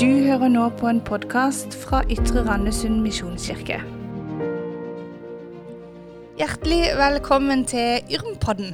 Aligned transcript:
Du 0.00 0.06
hører 0.08 0.48
nå 0.48 0.62
på 0.80 0.86
en 0.88 0.98
podkast 1.04 1.74
fra 1.76 1.98
Ytre 2.08 2.40
Randesund 2.46 3.02
misjonskirke. 3.04 3.76
Hjertelig 6.40 6.78
velkommen 6.96 7.66
til 7.68 8.08
Yrmpodden. 8.16 8.72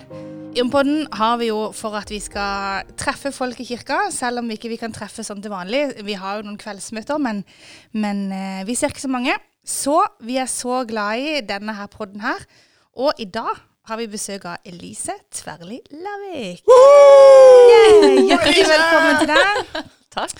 Yrmpodden 0.55 1.09
har 1.19 1.41
vi 1.41 1.49
jo 1.49 1.73
for 1.75 1.99
at 1.99 2.13
vi 2.15 2.21
skal 2.23 2.87
treffe 2.95 3.35
folk 3.35 3.59
i 3.59 3.67
kirka, 3.67 4.05
selv 4.15 4.39
om 4.39 4.47
vi 4.47 4.55
ikke 4.55 4.79
kan 4.85 4.95
treffe 4.95 5.27
sånn 5.27 5.43
til 5.43 5.51
vanlig. 5.51 5.97
Vi 6.07 6.15
har 6.15 6.39
jo 6.39 6.47
noen 6.47 6.63
kveldsmøter, 6.63 7.19
men, 7.19 7.43
men 7.91 8.23
eh, 8.31 8.63
vi 8.71 8.79
ser 8.79 8.95
ikke 8.95 9.09
så 9.09 9.11
mange. 9.11 9.35
Så 9.67 9.99
vi 10.23 10.39
er 10.39 10.47
så 10.47 10.85
glad 10.87 11.27
i 11.27 11.43
denne 11.43 11.75
her 11.75 11.91
podden 11.91 12.23
her. 12.23 12.47
Og 12.95 13.19
i 13.19 13.27
dag 13.27 13.51
har 13.91 13.99
vi 13.99 14.07
besøk 14.15 14.47
av 14.47 14.63
Elise 14.63 15.19
Tverli 15.35 15.83
Lavik. 15.91 16.63
Yeah, 16.71 18.27
hjertelig 18.31 18.67
velkommen 18.71 19.25
til 19.25 19.35
deg. 19.35 19.87
Takk. 20.17 20.33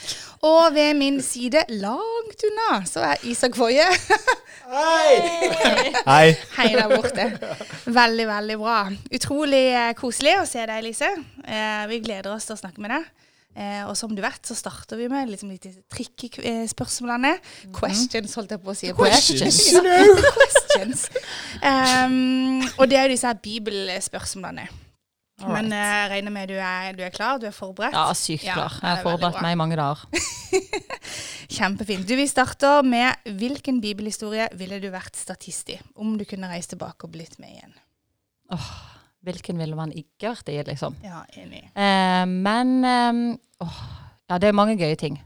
Og 0.47 0.75
ved 0.75 0.95
min 0.97 1.19
side, 1.23 1.63
langt 1.69 2.45
unna, 2.49 2.81
så 2.89 3.03
er 3.11 3.27
Isak 3.29 3.57
Foye. 3.59 3.85
Hei! 4.77 5.51
Hei 6.07 6.31
Hei 6.57 6.71
der 6.75 6.89
borte. 6.91 7.27
Veldig, 7.85 8.27
veldig 8.27 8.57
bra. 8.59 8.79
Utrolig 9.15 9.67
eh, 9.69 9.93
koselig 9.99 10.33
å 10.41 10.47
se 10.49 10.65
deg, 10.65 10.81
Elise. 10.81 11.11
Eh, 11.45 11.85
vi 11.93 12.01
gleder 12.03 12.33
oss 12.33 12.49
til 12.49 12.57
å 12.57 12.61
snakke 12.63 12.83
med 12.83 12.95
deg. 12.97 13.07
Eh, 13.57 13.85
og 13.89 13.95
som 13.97 14.13
du 14.17 14.21
vet, 14.25 14.41
så 14.49 14.57
starter 14.57 14.99
vi 15.01 15.11
med 15.13 15.31
liksom 15.31 15.53
litt 15.53 15.69
trikkespørsmålene. 15.93 17.37
Questions, 17.77 18.35
holdt 18.41 18.57
jeg 18.57 18.65
på 18.65 18.73
å 18.73 18.77
si. 18.77 18.91
Questions. 18.97 19.61
Ja, 19.77 19.95
questions. 20.41 21.07
Um, 21.57 22.61
og 22.77 22.91
det 22.91 22.99
er 22.99 23.07
jo 23.07 23.15
disse 23.15 23.31
her 23.31 23.39
bibelspørsmålene. 23.43 24.67
Men 25.45 25.69
eh, 25.69 25.85
jeg 25.85 26.11
regner 26.15 26.33
med 26.33 26.49
du 26.49 26.55
er, 26.57 26.95
du 26.97 27.03
er 27.05 27.13
klar, 27.13 27.37
du 27.41 27.45
er 27.49 27.53
forberedt? 27.53 27.93
Ja, 27.93 28.09
sykt 28.17 28.47
klar. 28.47 28.79
er 28.81 28.95
Jeg 28.95 28.97
har 28.97 29.03
forberedt 29.05 29.43
meg 29.45 29.53
i 29.53 29.59
mange 29.61 29.77
dager. 29.77 30.07
Kjempefint. 31.57 32.07
Du, 32.09 32.15
Vi 32.17 32.25
starter 32.31 32.87
med 32.87 33.29
hvilken 33.37 33.83
bibelhistorie 33.85 34.49
ville 34.57 34.79
du 34.81 34.89
vært 34.95 35.19
statist 35.19 35.75
i? 35.75 35.77
Om 36.01 36.15
du 36.17 36.25
kunne 36.29 36.49
reist 36.49 36.73
tilbake 36.73 37.05
og 37.05 37.13
blitt 37.13 37.37
med 37.43 37.53
igjen. 37.53 37.77
Hvilken 39.27 39.61
ville 39.61 39.77
man 39.77 39.93
ikke 39.93 40.33
vært 40.33 40.49
i, 40.55 40.57
liksom? 40.71 40.97
Ja, 41.05 41.21
enig. 41.37 41.67
Eh, 41.75 42.25
men 42.31 42.73
eh, 42.89 43.21
åh, 43.67 43.81
Ja, 44.31 44.39
det 44.43 44.49
er 44.49 44.57
mange 44.57 44.79
gøye 44.81 44.97
ting. 44.99 45.19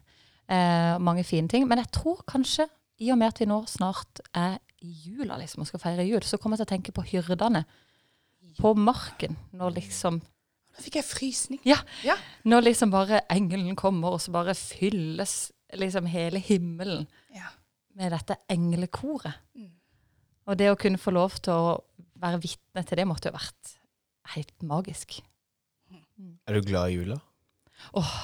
Eh, 0.50 0.96
mange 0.98 1.22
fine 1.24 1.48
ting. 1.48 1.68
Men 1.70 1.78
jeg 1.84 1.92
tror 1.94 2.24
kanskje, 2.28 2.66
i 3.00 3.12
og 3.14 3.20
med 3.20 3.30
at 3.30 3.38
vi 3.40 3.46
nå 3.48 3.62
snart 3.70 4.24
er 4.34 4.58
i 4.82 4.90
jula 5.06 5.38
liksom, 5.38 5.62
og 5.62 5.70
skal 5.70 5.80
feire 5.84 6.04
jul, 6.08 6.24
så 6.26 6.36
kommer 6.40 6.58
jeg 6.58 6.66
til 6.66 6.68
å 6.68 6.74
tenke 6.74 6.96
på 6.96 7.06
hyrdene 7.12 7.62
på 8.60 8.74
marken. 8.76 9.36
Når 9.56 9.74
liksom 9.80 10.20
Nå 10.70 10.84
fikk 10.84 11.00
jeg 11.00 11.04
frysning. 11.04 11.60
Ja. 11.66 11.80
Ja. 12.06 12.14
Når 12.46 12.62
liksom 12.68 12.92
bare 12.92 13.24
engelen 13.32 13.74
kommer, 13.76 14.14
og 14.14 14.20
så 14.22 14.30
bare 14.32 14.54
fylles 14.54 15.50
liksom 15.76 16.06
hele 16.06 16.38
himmelen 16.38 17.08
Ja. 17.34 17.50
med 17.98 18.12
dette 18.14 18.36
englekoret. 18.48 19.34
Mm. 19.58 19.72
Og 20.46 20.56
det 20.56 20.70
å 20.70 20.78
kunne 20.78 20.98
få 20.98 21.12
lov 21.12 21.36
til 21.42 21.52
å 21.52 21.74
være 22.22 22.40
vitne 22.40 22.84
til 22.86 22.96
det 23.00 23.06
måtte 23.10 23.28
jo 23.28 23.36
vært 23.36 23.74
helt 24.36 24.54
magisk. 24.62 25.20
Er 26.48 26.54
du 26.54 26.60
glad 26.62 26.90
i 26.90 26.96
jula? 27.00 27.18
Åh. 27.98 28.14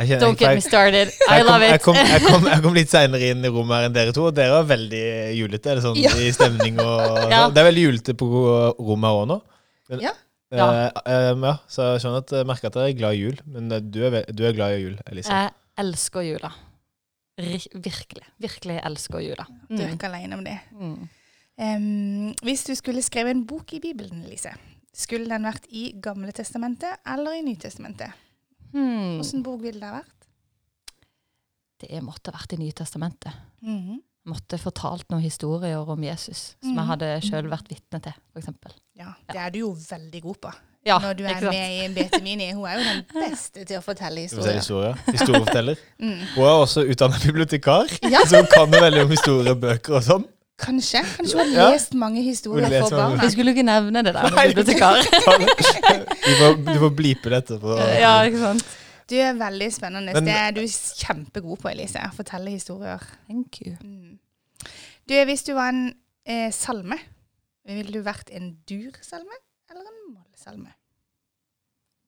Jeg 0.00 0.08
kjenner- 0.08 0.22
Don't 0.24 0.38
get 0.40 0.54
me 0.56 0.62
started. 0.64 1.10
I 1.28 1.42
love 1.44 1.60
it. 1.66 1.70
jeg, 1.74 1.80
kom, 1.84 1.94
jeg, 1.98 2.22
kom, 2.24 2.46
jeg 2.54 2.62
kom 2.64 2.76
litt 2.78 2.88
seinere 2.92 3.30
inn 3.34 3.44
i 3.44 3.50
rommet 3.52 3.76
her 3.76 3.88
enn 3.90 3.96
dere 3.98 4.14
to, 4.16 4.24
og 4.30 4.34
dere 4.38 4.54
var 4.62 4.66
veldig 4.70 5.02
julete. 5.36 5.70
Er 5.74 5.80
det 5.80 5.84
sånn 5.84 5.98
Ja. 6.00 6.14
i 6.16 6.30
stemning 6.32 6.80
og 6.80 7.18
Ja. 7.34 7.42
Det 7.52 7.60
er 7.60 7.68
veldig 7.68 7.84
julete 7.84 8.14
på 8.16 8.30
rommet 8.80 9.10
her 9.10 9.20
òg 9.20 9.28
nå. 9.34 9.38
Men, 9.92 10.04
Ja. 10.08 10.14
Uh, 10.50 10.88
um, 11.36 11.44
ja, 11.46 11.52
så 11.70 11.92
jeg 11.92 12.00
skjønner 12.02 12.24
at 12.24 12.32
jeg 12.34 12.46
merker 12.48 12.66
at 12.72 12.74
dere 12.74 12.88
er 12.90 12.96
glad 12.98 13.14
i 13.14 13.20
jul, 13.20 13.36
men 13.46 13.70
eh, 13.70 13.78
du 13.86 14.00
er, 14.08 14.16
du 14.34 14.40
er 14.48 14.56
glad 14.56 14.72
i 14.74 14.80
jul, 14.82 14.96
Elise. 15.12 15.30
Jeg 15.30 15.52
elsker 15.78 16.24
jula. 16.26 16.50
Virkelig. 17.38 18.24
Virkelig 18.42 18.80
elsker 18.84 19.22
jula. 19.22 19.46
Du 19.70 19.78
er 19.78 19.92
ikke 19.94 20.08
alene 20.10 20.36
om 20.40 20.42
det. 20.44 20.56
Mm. 20.74 20.96
Um, 21.60 22.34
hvis 22.42 22.64
du 22.66 22.72
skulle 22.74 23.02
skrevet 23.04 23.30
en 23.36 23.44
bok 23.46 23.72
i 23.76 23.80
Bibelen, 23.84 24.24
Elise, 24.26 24.50
skulle 24.96 25.28
den 25.30 25.46
vært 25.46 25.68
i 25.70 25.92
Gamle 26.02 26.32
testamentet 26.34 26.98
eller 27.06 27.38
i 27.38 27.44
Nytestamentet? 27.46 28.10
Hmm. 28.72 29.18
Hvilken 29.20 29.42
bok 29.46 29.60
ville 29.62 29.80
det 29.80 29.88
ha 29.90 29.98
vært? 30.00 30.16
Det 31.80 32.00
måtte 32.04 32.32
vært 32.34 32.52
i 32.54 32.60
Nytestamentet. 32.60 33.32
Mhm. 33.64 34.00
Måtte 34.28 34.58
fortalt 34.60 35.06
noen 35.10 35.22
historier 35.24 35.78
om 35.88 36.02
Jesus 36.04 36.54
som 36.60 36.74
Mhm. 36.74 36.76
jeg 36.76 36.86
hadde 36.90 37.08
sjøl 37.24 37.48
vært 37.48 37.68
vitne 37.72 38.02
til, 38.02 38.12
f.eks. 38.34 38.48
Ja, 38.94 39.14
det 39.32 39.36
er 39.40 39.50
du 39.50 39.58
jo 39.60 39.70
veldig 39.72 40.22
god 40.22 40.36
på. 40.42 40.52
Ja, 40.84 40.98
Når 40.98 41.14
du 41.16 41.24
er 41.24 41.30
ikke 41.30 41.40
sant? 41.40 41.52
med 41.52 41.90
i 41.90 41.94
BT 41.94 42.22
Mini. 42.22 42.52
Hun 42.52 42.64
er 42.66 42.78
jo 42.78 42.84
den 42.84 43.04
beste 43.30 43.64
til 43.66 43.78
å 43.78 43.82
fortelle 43.82 44.20
historier. 44.20 44.54
Historie. 44.60 44.94
Historieforteller. 45.12 45.76
Mm. 46.00 46.20
Hun 46.36 46.44
er 46.44 46.60
også 46.64 46.84
utdannet 46.88 47.20
bibliotekar, 47.26 47.84
Ja. 48.10 48.20
så 48.24 48.36
hun 48.40 48.46
kan 48.46 48.70
jo 48.72 48.80
veldig 48.80 49.02
om 49.04 49.10
historiebøker 49.10 49.94
og 49.96 50.02
sånn. 50.02 50.24
Kanskje. 50.60 51.00
Kanskje 51.16 51.38
hun 51.38 51.54
har 51.54 51.64
Ja. 51.64 51.70
lest 51.74 51.94
mange 51.98 52.22
historier 52.22 52.68
for 52.84 52.96
barn. 52.96 53.18
Vi 53.20 53.30
skulle 53.32 53.54
ikke 53.54 53.64
nevne 53.66 54.02
det 54.04 54.12
der 54.14 54.22
med 54.28 54.36
Nei. 54.38 54.46
bibliotekar. 54.52 55.00
Du 56.20 56.34
får, 56.36 56.56
du 56.66 56.78
får 56.84 56.92
blipe 56.96 57.30
dette. 57.32 57.56
På, 57.62 57.74
ja, 57.98 58.12
ikke 58.28 58.38
sant? 58.44 58.64
Du 59.10 59.16
er 59.18 59.32
veldig 59.34 59.70
spennende. 59.74 60.12
Men- 60.14 60.24
det 60.28 60.34
er 60.36 60.50
du 60.54 60.60
kjempegod 60.66 61.58
på, 61.62 61.70
Elise. 61.72 61.98
Å 62.06 62.12
fortelle 62.14 62.52
historier. 62.54 63.00
Thank 63.26 63.60
you. 63.64 63.72
Mm. 63.82 64.18
Du, 65.08 65.14
hvis 65.26 65.42
du 65.48 65.54
var 65.56 65.72
en 65.72 65.94
eh, 66.26 66.50
salme, 66.54 66.98
ville 67.66 67.90
du 67.92 68.02
vært 68.06 68.30
en 68.36 68.52
dur-salme 68.68 69.34
eller 69.70 69.82
en 69.88 70.14
moll-salme? 70.14 70.70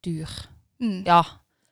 Dur. 0.05 0.31
Mm. 0.83 1.03
Ja. 1.07 1.23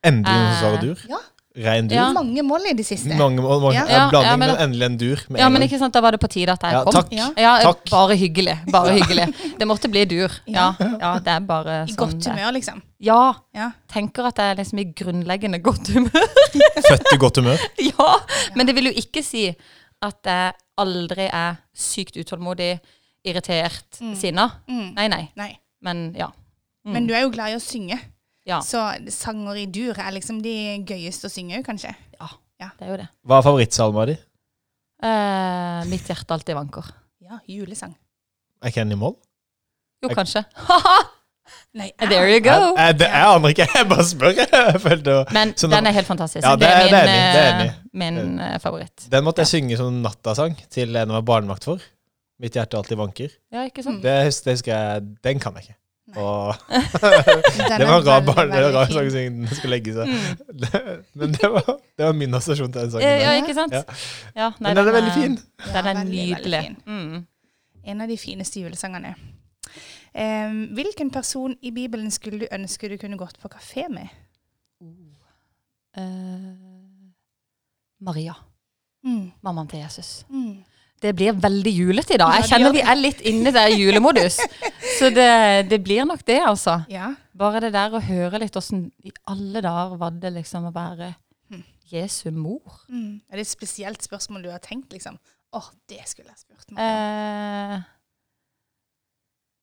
Endelig 0.03 0.33
noen 0.33 0.49
som 0.49 0.55
Eh, 0.55 0.59
svarer 0.61 0.81
dur. 0.81 1.05
Ja. 1.09 1.19
Rein 1.55 1.87
dur. 1.89 1.95
Ja. 1.97 2.05
Mange 2.15 2.43
mål 2.47 2.61
i 2.69 2.73
det 2.73 2.85
siste. 2.87 3.09
Mange, 3.19 3.41
mange, 3.43 3.73
Ja. 3.75 3.83
ja. 3.89 4.09
Blanding, 4.09 4.29
ja, 4.31 4.35
men- 4.37 4.49
men 4.55 4.57
endelig 4.69 4.85
en 4.85 4.97
dur. 4.97 5.19
Med 5.29 5.39
ja, 5.41 5.49
men 5.49 5.61
ikke 5.63 5.77
sant, 5.79 5.93
da 5.93 5.99
var 6.01 6.11
det 6.11 6.19
på 6.21 6.29
tide 6.29 6.49
at 6.53 6.61
jeg 6.63 6.71
Ja, 6.71 6.83
kom. 6.83 6.93
takk. 6.93 7.11
Ja. 7.11 7.27
Ja, 7.37 7.59
Takk. 7.61 7.89
Bare 7.89 8.15
hyggelig. 8.15 8.55
Bare 8.71 8.93
hyggelig. 8.95 9.25
Det 9.59 9.67
måtte 9.67 9.89
bli 9.91 10.05
dur. 10.05 10.31
Ja, 10.47 10.73
ja 10.79 11.19
det 11.19 11.27
er 11.27 11.39
bare 11.41 11.83
I 11.83 11.91
sånn 11.91 11.97
godt 11.97 12.25
humør, 12.25 12.51
liksom. 12.53 12.81
Ja. 12.99 13.33
Ja. 13.53 13.71
Tenker 13.91 14.25
at 14.27 14.37
jeg 14.37 14.51
er 14.51 14.55
liksom 14.63 14.79
i 14.79 14.85
grunnleggende 14.95 15.59
godt 15.61 15.87
humør. 15.91 16.27
Født 16.89 17.13
i 17.13 17.17
godt 17.17 17.35
humør. 17.37 17.59
ja. 17.91 18.15
Men 18.55 18.65
det 18.67 18.75
vil 18.75 18.85
jo 18.85 18.91
ikke 18.95 19.21
si 19.23 19.49
at 20.01 20.23
jeg 20.23 20.53
aldri 20.77 21.27
er 21.33 21.57
sykt 21.75 22.15
utålmodig, 22.15 22.79
irritert, 23.25 23.99
Mm. 24.01 24.15
sinna. 24.15 24.51
Mm. 24.69 24.93
Nei, 24.95 25.07
nei. 25.07 25.29
Nei. 25.35 25.57
Men 25.83 26.13
ja. 26.17 26.27
Mm. 26.87 26.93
Men 26.93 27.07
du 27.07 27.13
er 27.13 27.21
jo 27.21 27.29
glad 27.29 27.51
i 27.51 27.55
å 27.55 27.61
synge. 27.61 27.99
Ja. 28.49 28.59
Så 28.65 28.79
sanger 29.13 29.59
i 29.61 29.67
dur 29.69 29.97
er 30.01 30.11
liksom 30.15 30.39
de 30.41 30.53
gøyeste 30.87 31.29
å 31.29 31.33
synge 31.33 31.59
òg, 31.59 31.65
kanskje. 31.67 31.93
Det 32.61 32.85
er 32.85 32.91
jo 32.91 32.97
det. 32.99 33.07
Hva 33.25 33.39
er 33.39 33.45
favorittsalma 33.45 34.03
di? 34.05 34.13
Eh, 35.01 35.79
mitt 35.89 36.05
hjerte 36.09 36.35
alltid 36.35 36.57
vanker. 36.57 36.91
Ja, 37.25 37.39
julesang. 37.49 37.95
Er 38.61 38.69
ikke 38.69 38.83
den 38.83 38.93
i 38.93 38.99
mål? 39.01 39.15
Jo, 40.03 40.11
er... 40.11 40.17
kanskje. 40.19 40.43
Nei, 41.79 41.87
There 41.99 42.27
you 42.29 42.41
go. 42.43 42.53
Jeg, 42.53 42.75
jeg, 42.77 42.97
det, 43.01 43.07
jeg 43.09 43.31
aner 43.31 43.53
ikke, 43.55 43.67
jeg 43.79 43.89
bare 43.89 44.05
spør. 44.07 44.35
Jeg 44.43 44.81
følte, 44.83 45.15
Men 45.33 45.55
sånn, 45.57 45.73
den 45.73 45.89
er 45.89 45.97
helt 45.97 46.09
fantastisk. 46.09 46.45
Ja, 46.45 46.53
det 46.59 46.69
er- 46.69 46.85
det 46.91 46.99
er 46.99 47.09
enig, 47.09 47.17
det 47.33 47.41
er 47.47 47.63
eh, 47.65 47.73
min 48.03 48.21
eh, 48.45 48.55
favoritt. 48.63 49.07
den 49.11 49.25
måtte 49.25 49.41
jeg 49.45 49.51
synge 49.55 49.79
som 49.81 49.97
nattasang 50.05 50.55
til 50.71 51.01
en 51.01 51.17
av 51.17 51.25
barnevakt 51.27 51.65
for. 51.67 51.81
Mitt 52.41 52.55
hjerte 52.57 52.77
alltid 52.77 52.97
vanker. 53.01 53.33
Ja, 53.53 53.65
ikke 53.69 53.83
sant? 53.85 54.01
Det, 54.05 54.15
det 54.45 54.55
husker 54.57 54.71
jeg, 54.73 55.09
Den 55.25 55.41
kan 55.41 55.57
jeg 55.57 55.69
ikke. 55.71 55.77
Det 57.79 57.87
var 57.87 57.99
en 57.99 58.05
rar, 58.05 58.21
veldig, 58.21 58.35
barn, 58.35 58.49
det 58.51 58.61
var 58.61 58.67
en 58.69 58.75
rar 58.75 58.91
sang 58.91 59.09
fin. 59.11 59.37
den 59.45 59.55
skulle 59.55 59.75
legge 59.77 59.93
seg. 59.95 60.07
Mm. 60.11 61.03
Men 61.21 61.35
det 61.37 61.49
var, 61.53 61.69
det 61.97 62.05
var 62.05 62.13
min 62.17 62.33
assosiasjon 62.39 62.71
til 62.73 62.81
den 62.81 62.91
sangen. 62.91 63.21
Ja, 63.25 63.35
ikke 63.39 63.55
sant? 63.57 63.73
Ja. 63.73 63.83
Ja, 64.35 64.49
nei, 64.59 64.73
Men 64.73 64.79
den 64.81 64.87
er 64.91 64.97
veldig 64.97 65.13
fin. 65.17 65.37
Den 65.71 65.91
er 65.91 66.01
nydelig. 66.03 66.63
Mm. 66.85 67.21
En 67.93 68.01
av 68.05 68.11
de 68.11 68.17
fineste 68.21 68.59
julesangene. 68.61 69.15
Um, 70.11 70.65
hvilken 70.75 71.09
person 71.15 71.53
i 71.63 71.71
Bibelen 71.71 72.11
skulle 72.11 72.41
du 72.43 72.47
ønske 72.51 72.89
du 72.91 72.97
kunne 72.99 73.17
gått 73.17 73.37
på 73.39 73.47
kafé 73.53 73.87
med? 73.89 74.11
Uh, 75.97 76.51
Maria, 78.01 78.33
Mm. 79.03 79.31
mammaen 79.41 79.67
til 79.67 79.79
Jesus. 79.79 80.25
Mm. 80.29 80.63
Det 81.01 81.15
blir 81.17 81.33
veldig 81.33 81.71
julete 81.73 82.13
i 82.13 82.17
dag. 82.21 82.35
Jeg 82.37 82.49
kjenner 82.51 82.75
vi 82.75 82.81
er 82.85 82.95
litt 82.99 83.21
inne 83.25 83.49
i 83.49 83.53
det 83.55 83.63
julemodus. 83.79 84.35
Så 85.01 85.09
det, 85.15 85.27
det 85.71 85.79
blir 85.83 86.05
nok 86.05 86.21
det, 86.27 86.39
altså. 86.45 86.77
Ja. 86.91 87.11
Bare 87.37 87.61
det 87.63 87.73
der 87.73 87.93
å 87.97 88.01
høre 88.05 88.39
litt 88.43 88.55
åssen 88.59 88.87
i 89.03 89.11
alle 89.31 89.63
dager 89.65 89.97
var 90.01 90.13
det 90.21 90.33
liksom 90.37 90.69
å 90.69 90.73
være 90.75 91.13
Mm. 91.51 91.63
Jesu 91.91 92.29
mor. 92.31 92.77
Mm. 92.87 93.21
Er 93.27 93.35
det 93.35 93.43
et 93.43 93.51
spesielt 93.51 94.03
spørsmål 94.05 94.45
du 94.45 94.51
har 94.53 94.61
tenkt, 94.63 94.93
liksom? 94.95 95.17
Åh, 95.51 95.65
det 95.91 95.99
skulle 96.07 96.29
jeg 96.31 96.39
spurt 96.39 96.71
meg 96.71 96.79
om. 96.79 96.85
Eh, 96.85 97.81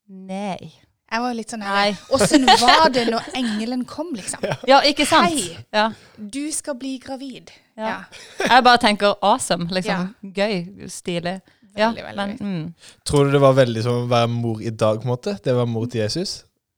nei. 0.09 0.73
Jeg 1.09 1.23
var 1.25 1.33
litt 1.33 1.53
sånn 1.55 1.63
her 1.65 1.95
Åssen 2.15 2.45
var 2.45 2.91
det 2.93 3.07
når 3.09 3.31
engelen 3.39 3.87
kom, 3.89 4.11
liksom? 4.17 4.45
Ja, 4.69 4.83
ikke 4.85 5.07
sant? 5.09 5.33
Hei. 5.33 5.57
Ja. 5.73 5.87
Du 6.21 6.43
skal 6.53 6.77
bli 6.77 6.99
gravid. 7.01 7.55
Ja. 7.79 7.89
Ja. 7.89 7.97
Jeg 8.45 8.67
bare 8.67 8.83
tenker 8.83 9.15
awesome. 9.25 9.71
Liksom. 9.73 10.11
Gøy. 10.37 10.89
Stilig. 10.93 11.39
Ja, 11.79 11.89
Veldig, 11.93 12.05
veldig 12.09 12.19
men 12.19 12.31
gøy. 12.35 12.43
mm. 12.43 12.67
Tror 13.07 13.23
du 13.29 13.33
det 13.37 13.43
var 13.47 13.55
veldig 13.59 13.83
som 13.87 13.95
å 14.03 14.11
være 14.11 14.29
mor 14.35 14.59
i 14.67 14.71
dag, 14.75 14.99
på 15.01 15.05
en 15.07 15.13
måte? 15.15 15.37
Det 15.45 15.55
var 15.55 15.67
mor 15.71 15.87
til 15.87 16.01
Jesus? 16.03 16.31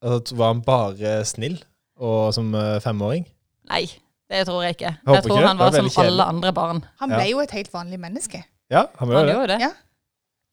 Altså, 0.05 0.37
var 0.37 0.49
han 0.55 0.61
bare 0.67 1.11
snill 1.29 1.57
og 2.01 2.35
som 2.37 2.53
eh, 2.55 2.77
femåring? 2.85 3.25
Nei. 3.71 3.87
Det 4.31 4.45
tror 4.47 4.63
jeg 4.63 4.71
ikke. 4.77 4.93
Jeg, 4.95 5.01
Jeg 5.17 5.23
tror 5.25 5.37
ikke 5.41 5.49
han 5.49 5.59
var 5.59 5.71
var 5.73 5.77
som 5.81 5.89
kjedelig. 5.91 6.07
alle 6.13 6.25
andre 6.31 6.53
barn. 6.55 6.85
Han 7.01 7.11
Ja. 7.11 7.17
ble 7.19 7.27
jo 7.33 7.39
et 7.43 7.51
helt 7.57 7.73
vanlig 7.75 7.99
menneske. 7.99 8.45
Ja, 8.71 8.85
han 9.01 9.09
ble 9.11 9.17
Han 9.19 9.27
jo 9.27 9.33
det. 9.33 9.39
jo 9.41 9.47
det. 9.51 9.59
Ja. 9.65 9.71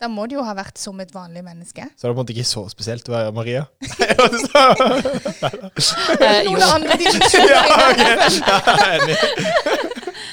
Da 0.01 0.07
må 0.13 0.25
det 0.29 0.35
jo 0.37 0.43
ha 0.45 0.53
vært 0.53 0.77
som 0.77 0.99
et 1.01 1.11
vanlig 1.13 1.41
menneske. 1.45 1.81
Så 1.97 2.01
det 2.01 2.09
er 2.09 2.13
på 2.13 2.17
en 2.17 2.21
måte 2.25 2.33
ikke 2.33 2.45
så 2.45 2.67
spesielt 2.69 3.07
å 3.09 3.11
være 3.13 3.31
Maria. 3.33 3.65
Noen 6.47 6.63
andre 6.63 6.95
dimensjoner. 7.01 7.53
ja, 7.53 7.61
okay. 7.91 8.13
Ja, 8.41 8.57
enig. 8.97 9.17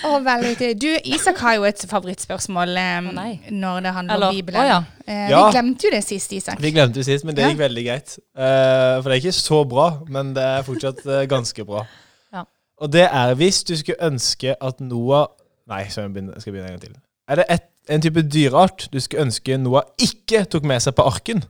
Å, 0.05 0.19
veldig. 0.25 0.71
Du, 0.81 0.89
Isak 1.17 1.39
har 1.41 1.55
jo 1.57 1.65
et 1.69 1.81
favorittspørsmål 1.89 2.75
um, 2.77 3.07
oh, 3.19 3.47
når 3.51 3.81
det 3.87 3.93
handler 3.97 4.15
Eller, 4.19 4.27
om 4.29 4.35
Bibelen. 4.39 4.61
å 4.61 4.65
ja. 4.69 4.79
Uh, 5.09 5.13
Ja. 5.31 5.39
Vi 5.47 5.53
glemte 5.57 5.87
jo 5.87 5.93
det 5.95 6.03
sist, 6.05 6.33
Isak. 6.37 6.61
Vi 6.61 6.71
glemte 6.75 7.01
det 7.01 7.07
sist, 7.07 7.25
men 7.25 7.35
det 7.37 7.43
Ja. 7.47 7.49
gikk 7.53 7.59
veldig 7.63 7.85
greit. 7.87 8.19
Uh, 8.37 9.01
for 9.01 9.09
det 9.09 9.17
er 9.17 9.23
ikke 9.23 9.33
så 9.39 9.63
bra, 9.69 9.87
men 10.09 10.35
det 10.37 10.43
er 10.45 10.63
fortsatt 10.67 11.01
uh, 11.07 11.23
ganske 11.31 11.65
bra. 11.65 11.87
Ja. 12.33 12.45
Og 12.85 12.93
det 12.93 13.07
er 13.11 13.35
hvis 13.41 13.63
du 13.65 13.73
skulle 13.81 13.97
ønske 14.05 14.57
at 14.61 14.81
Noah 14.81 15.27
Nei, 15.67 15.87
så 15.89 16.03
jeg 16.05 16.13
begynner- 16.13 16.37
skal 16.41 16.53
jeg 16.53 16.59
begynne 16.59 16.75
en 16.75 16.79
gang 16.79 16.83
til. 16.83 16.97
Er 17.29 17.37
det 17.41 17.45
et, 17.49 17.63
en 17.89 18.03
type 18.05 18.21
dyreart 18.29 18.89
du 18.93 18.99
skulle 19.01 19.23
ønske 19.25 19.57
Noah 19.57 19.83
ikke 19.97 20.45
tok 20.45 20.65
med 20.69 20.83
seg 20.85 20.93
på 20.99 21.07
arken? 21.09 21.41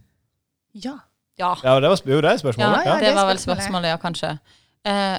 Ja. 0.74 1.00
Ja, 1.36 1.56
Ja, 1.64 1.80
det 1.82 1.88
var, 1.90 1.98
jo, 2.06 2.20
det 2.22 2.28
er 2.30 2.36
ja, 2.36 2.38
spørsmålet. 2.38 2.84
ja, 2.86 2.94
Ja. 2.94 3.00
det 3.02 3.14
var 3.16 3.26
vel 3.26 3.38
spørsmålet. 3.42 3.64
spørsmålet, 3.64 3.88
ja, 3.90 3.96
kanskje. 3.96 4.30
Eh, 4.86 5.18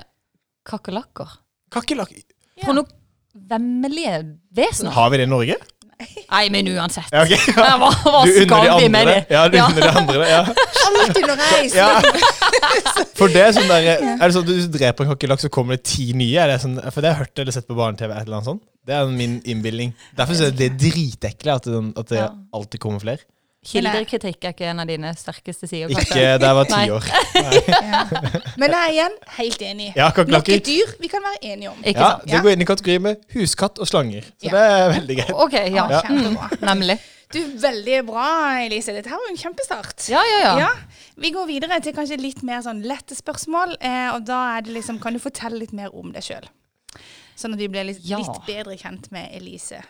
Kakerlakker. 0.65 1.33
Kakerlakker? 1.75 2.23
Ja. 2.63 2.71
Vemmelige 3.35 4.19
vesener. 4.55 4.91
Har 4.95 5.09
vi 5.11 5.17
det 5.17 5.25
i 5.27 5.31
Norge? 5.31 5.55
Nei, 5.95 6.49
men 6.51 6.67
uansett. 6.73 7.07
Ja, 7.13 7.21
ok. 7.23 7.33
Hva, 7.55 7.75
hva 7.79 7.89
Du 8.25 8.31
unner 8.31 8.47
skal 8.47 8.65
de 8.65 8.79
vi 8.83 8.89
med 8.91 9.07
andre 9.07 9.13
det? 9.13 9.35
Ja, 9.35 9.43
du 9.47 9.57
Ja. 9.57 9.67
unner 9.69 9.81
de 9.85 9.91
andre 10.01 10.15
det. 10.19 10.29
Ja. 10.29 10.41
Alt 10.87 11.19
underveis. 11.21 11.75
Ja. 11.75 11.89
For 13.19 13.31
det 13.31 13.43
er 13.45 13.53
sånn 13.55 13.69
der, 13.71 13.87
Er 14.01 14.23
det 14.25 14.31
sånn 14.35 14.43
at 14.43 14.49
du 14.51 14.73
dreper 14.75 15.05
en 15.05 15.11
kakerlakk, 15.13 15.43
så 15.45 15.51
kommer 15.53 15.77
det 15.77 15.85
ti 15.87 16.09
nye? 16.17 16.35
Er 16.43 16.51
det 16.51 16.57
sånn, 16.65 16.75
for 16.91 16.99
det 17.03 17.11
har 17.11 17.15
jeg 17.15 17.21
hørt 17.29 17.43
eller 17.45 17.55
sett 17.55 17.67
på 17.69 17.77
barne-TV. 17.79 18.11
et 18.11 18.25
eller 18.27 18.39
annet 18.41 18.49
sånt. 18.49 18.63
Det 18.85 18.93
er 18.97 19.07
min 19.13 19.37
innbilning. 19.47 19.93
Derfor 20.17 20.41
er 20.45 20.51
det 20.55 20.73
dritekkelig 20.81 21.53
at 21.55 21.69
det, 21.71 21.79
at 22.03 22.11
det 22.11 22.25
alltid 22.53 22.83
kommer 22.83 22.99
flere. 23.03 23.23
Kildekritikk 23.65 24.45
er 24.45 24.53
ikke 24.53 24.67
en 24.69 24.79
av 24.83 24.87
dine 24.89 25.09
sterkeste 25.17 25.67
sider. 25.67 25.89
Ikke 25.89 26.25
da 26.39 26.51
jeg 26.51 26.57
var 26.59 26.67
ti 26.69 26.75
Nei. 26.77 26.89
år. 26.93 27.07
Ja. 27.35 28.01
Men 28.61 28.71
jeg 28.71 28.79
er 28.81 28.91
igjen 28.93 29.15
helt 29.37 29.61
enig. 29.65 29.87
Ja, 29.97 30.07
et 30.15 30.65
dyr 30.67 30.93
vi 31.01 31.09
kan 31.11 31.23
være 31.25 31.39
enige 31.53 31.71
om. 31.71 31.79
Ikke 31.83 31.99
Ja, 31.99 32.09
sant? 32.15 32.27
det 32.29 32.41
går 32.45 32.53
inn 32.55 32.61
i 32.61 32.67
kategori 32.69 32.97
med 33.07 33.25
huskatt 33.33 33.79
og 33.81 33.87
slanger. 33.89 34.27
Så 34.37 34.47
Ja. 34.47 34.51
det 34.55 34.63
er 34.75 34.93
veldig 34.99 35.17
greit. 35.19 35.33
OK, 35.33 35.53
ja. 35.73 35.85
Ja. 35.95 36.01
Mm, 36.09 36.37
nemlig. 36.61 36.97
Du, 37.33 37.39
Veldig 37.59 38.05
bra, 38.05 38.25
Elise. 38.63 38.93
Dette 38.93 39.09
her 39.09 39.17
var 39.17 39.31
en 39.31 39.37
kjempestart. 39.41 40.05
Ja, 40.13 40.21
ja, 40.29 40.39
ja. 40.45 40.57
Ja, 40.59 40.69
Vi 41.17 41.31
går 41.33 41.47
videre 41.49 41.79
til 41.81 41.93
kanskje 41.97 42.19
litt 42.21 42.43
mer 42.43 42.61
sånn 42.61 42.83
lette 42.85 43.15
spørsmål. 43.17 43.75
Eh, 43.81 44.11
og 44.13 44.25
da 44.27 44.57
er 44.57 44.61
det 44.61 44.73
liksom, 44.77 44.99
Kan 45.01 45.13
du 45.13 45.19
fortelle 45.19 45.57
litt 45.59 45.73
mer 45.73 45.89
om 45.95 46.11
deg 46.13 46.23
sjøl? 46.23 46.45
Sånn 47.35 47.53
at 47.53 47.59
vi 47.59 47.67
blir 47.67 47.83
litt, 47.89 47.99
Ja. 48.05 48.17
litt 48.21 48.45
bedre 48.47 48.77
kjent 48.77 49.11
med 49.11 49.33
Elise. 49.35 49.81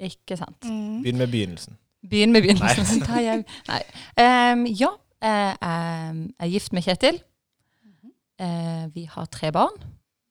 Ikke 0.00 0.38
sant. 0.38 0.58
Mm. 0.64 1.02
Begynn 1.04 1.18
med 1.18 1.30
begynnelsen. 1.30 1.76
Begynn 2.06 2.32
med 2.32 2.42
begynnelsen. 2.44 3.02
Nei. 3.08 3.22
jeg. 3.28 3.44
Nei. 3.68 3.80
Um, 4.22 4.66
ja, 4.70 4.90
jeg 5.22 5.56
er, 5.60 6.20
er 6.38 6.50
gift 6.52 6.72
med 6.76 6.86
Kjetil. 6.86 7.18
Uh, 8.38 8.86
vi 8.94 9.02
har 9.10 9.26
tre 9.34 9.50
barn. 9.52 9.74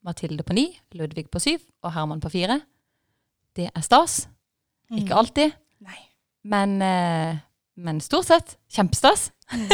Mathilde 0.08 0.44
på 0.48 0.56
ni, 0.56 0.69
Ludvig 0.96 1.25
på 1.34 1.40
syv 1.44 1.60
og 1.84 1.92
Herman 1.92 2.22
på 2.24 2.30
fire. 2.31 2.62
Det 3.58 3.68
er 3.75 3.84
stas. 3.84 4.30
Ikke 4.96 5.18
alltid, 5.19 5.52
Nei. 5.84 5.98
men, 6.48 6.78
uh, 6.80 7.36
men 7.75 8.00
stort 8.02 8.30
sett 8.30 8.58
kjempestas. 8.72 9.31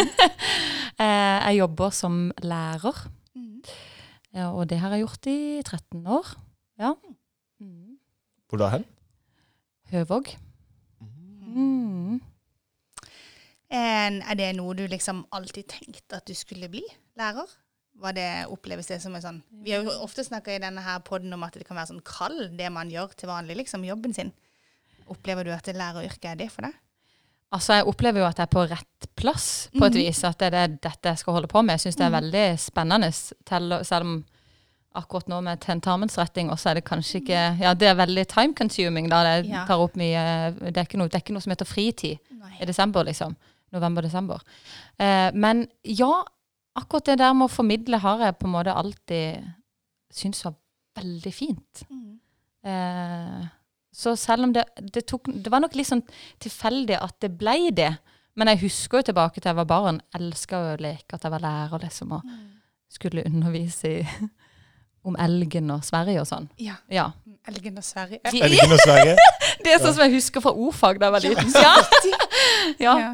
Eh, 1.01 1.39
jeg 1.49 1.57
jobber 1.57 1.89
som 1.89 2.31
lærer, 2.45 2.97
Mm. 3.33 3.63
ja, 4.35 4.51
og 4.53 4.67
det 4.69 4.77
har 4.77 4.91
jeg 4.93 5.01
gjort 5.01 5.25
i 5.31 5.61
13 5.65 6.03
år. 6.05 6.27
Ja. 6.77 6.91
Mm. 7.59 7.97
Hvor 8.47 8.61
da 8.61 8.67
hen? 8.69 8.85
Høvåg. 9.89 10.29
Mm. 11.53 12.21
En, 13.73 14.19
er 14.21 14.37
det 14.37 14.51
noe 14.57 14.75
du 14.77 14.83
liksom 14.89 15.23
alltid 15.33 15.67
tenkte 15.71 16.19
at 16.19 16.27
du 16.29 16.33
skulle 16.37 16.69
bli? 16.69 16.83
Lærer? 17.17 17.49
Var 18.03 18.15
det, 18.17 18.27
oppleves 18.49 18.87
det 18.89 18.97
som 19.03 19.13
en 19.15 19.21
sånn 19.21 19.41
Vi 19.63 19.71
har 19.71 19.83
jo 19.85 19.91
ofte 20.01 20.23
snakka 20.25 20.55
i 20.55 20.61
denne 20.61 20.81
her 20.81 20.99
podden 21.05 21.33
om 21.35 21.43
at 21.45 21.53
det 21.53 21.65
kan 21.67 21.77
være 21.77 21.91
sånn 21.91 22.01
kall, 22.05 22.47
det 22.57 22.71
man 22.73 22.89
gjør 22.89 23.13
til 23.17 23.29
vanlig, 23.29 23.59
liksom, 23.61 23.85
jobben 23.85 24.13
sin. 24.17 24.31
Opplever 25.13 25.45
du 25.45 25.51
at 25.53 25.65
det 25.69 25.75
læreryrket 25.77 26.31
er 26.31 26.39
det 26.41 26.49
for 26.51 26.65
deg? 26.65 26.73
Altså, 27.53 27.75
jeg 27.77 27.85
opplever 27.85 28.23
jo 28.23 28.25
at 28.25 28.39
jeg 28.41 28.47
er 28.47 28.53
på 28.55 28.63
rett 28.71 29.07
plass, 29.15 29.69
på 29.77 29.85
et 29.85 29.93
Mhm. 29.93 29.99
vis. 30.01 30.23
At 30.23 30.39
det 30.39 30.53
er 30.53 30.67
dette 30.67 31.09
jeg 31.09 31.17
skal 31.19 31.33
holde 31.33 31.47
på 31.47 31.61
med. 31.63 31.77
Jeg 31.77 31.93
syns 31.93 31.97
det 31.97 32.05
er 32.05 32.09
Mhm. 32.09 32.21
veldig 32.23 32.59
spennende, 32.59 33.11
selv 33.85 34.01
om 34.01 34.25
akkurat 34.95 35.27
nå 35.31 35.39
med 35.43 35.59
tentamensretting 35.63 36.49
også 36.53 36.69
er 36.71 36.73
det 36.79 36.85
kanskje 36.85 37.21
ikke 37.21 37.39
Ja, 37.61 37.73
det 37.73 37.87
er 37.89 37.95
veldig 37.95 38.27
time 38.29 38.53
consuming, 38.53 39.09
da. 39.09 39.23
Det 39.23 39.49
Ja. 39.49 39.65
tar 39.65 39.79
opp 39.81 39.95
mye 39.95 40.53
Det 40.59 40.77
er 40.77 40.97
noe, 40.97 41.07
det 41.09 41.15
er 41.15 41.21
ikke 41.21 41.33
noe 41.33 41.41
som 41.41 41.51
heter 41.51 41.65
fritid 41.65 42.19
Nei. 42.31 42.57
i 42.61 42.65
desember, 42.65 43.03
liksom. 43.03 43.35
November-desember. 43.73 44.39
Eh, 44.99 45.31
men 45.33 45.67
ja, 45.83 46.23
akkurat 46.77 47.05
det 47.05 47.17
der 47.17 47.33
med 47.33 47.49
å 47.49 47.53
formidle 47.53 47.97
har 47.99 48.19
jeg 48.19 48.37
på 48.37 48.45
en 48.45 48.51
måte 48.53 48.73
alltid 48.75 49.43
syntes 50.13 50.43
var 50.45 50.53
veldig 50.95 51.33
fint. 51.33 51.83
Mm. 51.89 52.19
Eh, 52.63 53.47
så 53.93 54.15
selv 54.17 54.43
om 54.43 54.53
det, 54.53 54.63
det 54.93 55.05
tok 55.09 55.25
Det 55.25 55.51
var 55.51 55.59
nok 55.61 55.75
litt 55.75 55.87
sånn 55.89 56.03
tilfeldig 56.41 56.97
at 57.01 57.19
det 57.19 57.31
ble 57.37 57.71
det. 57.71 57.97
Men 58.35 58.47
jeg 58.47 58.63
husker 58.63 58.97
jo 59.01 59.11
tilbake 59.11 59.35
til 59.41 59.49
jeg 59.51 59.55
var 59.59 59.65
barn. 59.69 59.99
Elska 60.17 60.57
å 60.73 60.77
leke 60.81 61.13
at 61.13 61.21
jeg 61.25 61.31
var 61.33 61.43
lærer, 61.43 61.79
liksom. 61.83 62.11
Og 62.17 62.23
skulle 62.89 63.25
undervise 63.25 63.89
i, 63.99 64.07
om 65.03 65.15
elgen 65.19 65.71
og 65.75 65.83
Sverige 65.85 66.21
og 66.23 66.27
sånn. 66.29 66.49
Ja. 66.61 66.75
Ja. 66.91 67.09
Elgen 67.49 67.77
og 67.77 67.83
Sverige. 67.83 68.19
Elgen 68.31 68.69
noe 68.71 68.79
Sverige? 68.81 69.15
det 69.63 69.73
er 69.73 69.81
sånn 69.83 69.95
som 69.97 70.03
jeg 70.05 70.15
husker 70.15 70.43
fra 70.43 70.53
ordfag 70.55 70.99
da 71.01 71.09
jeg 71.09 71.15
var 71.17 71.25
liten. 71.27 71.55
Ja. 71.63 71.73
ja. 72.79 72.93
Ja. 73.03 73.09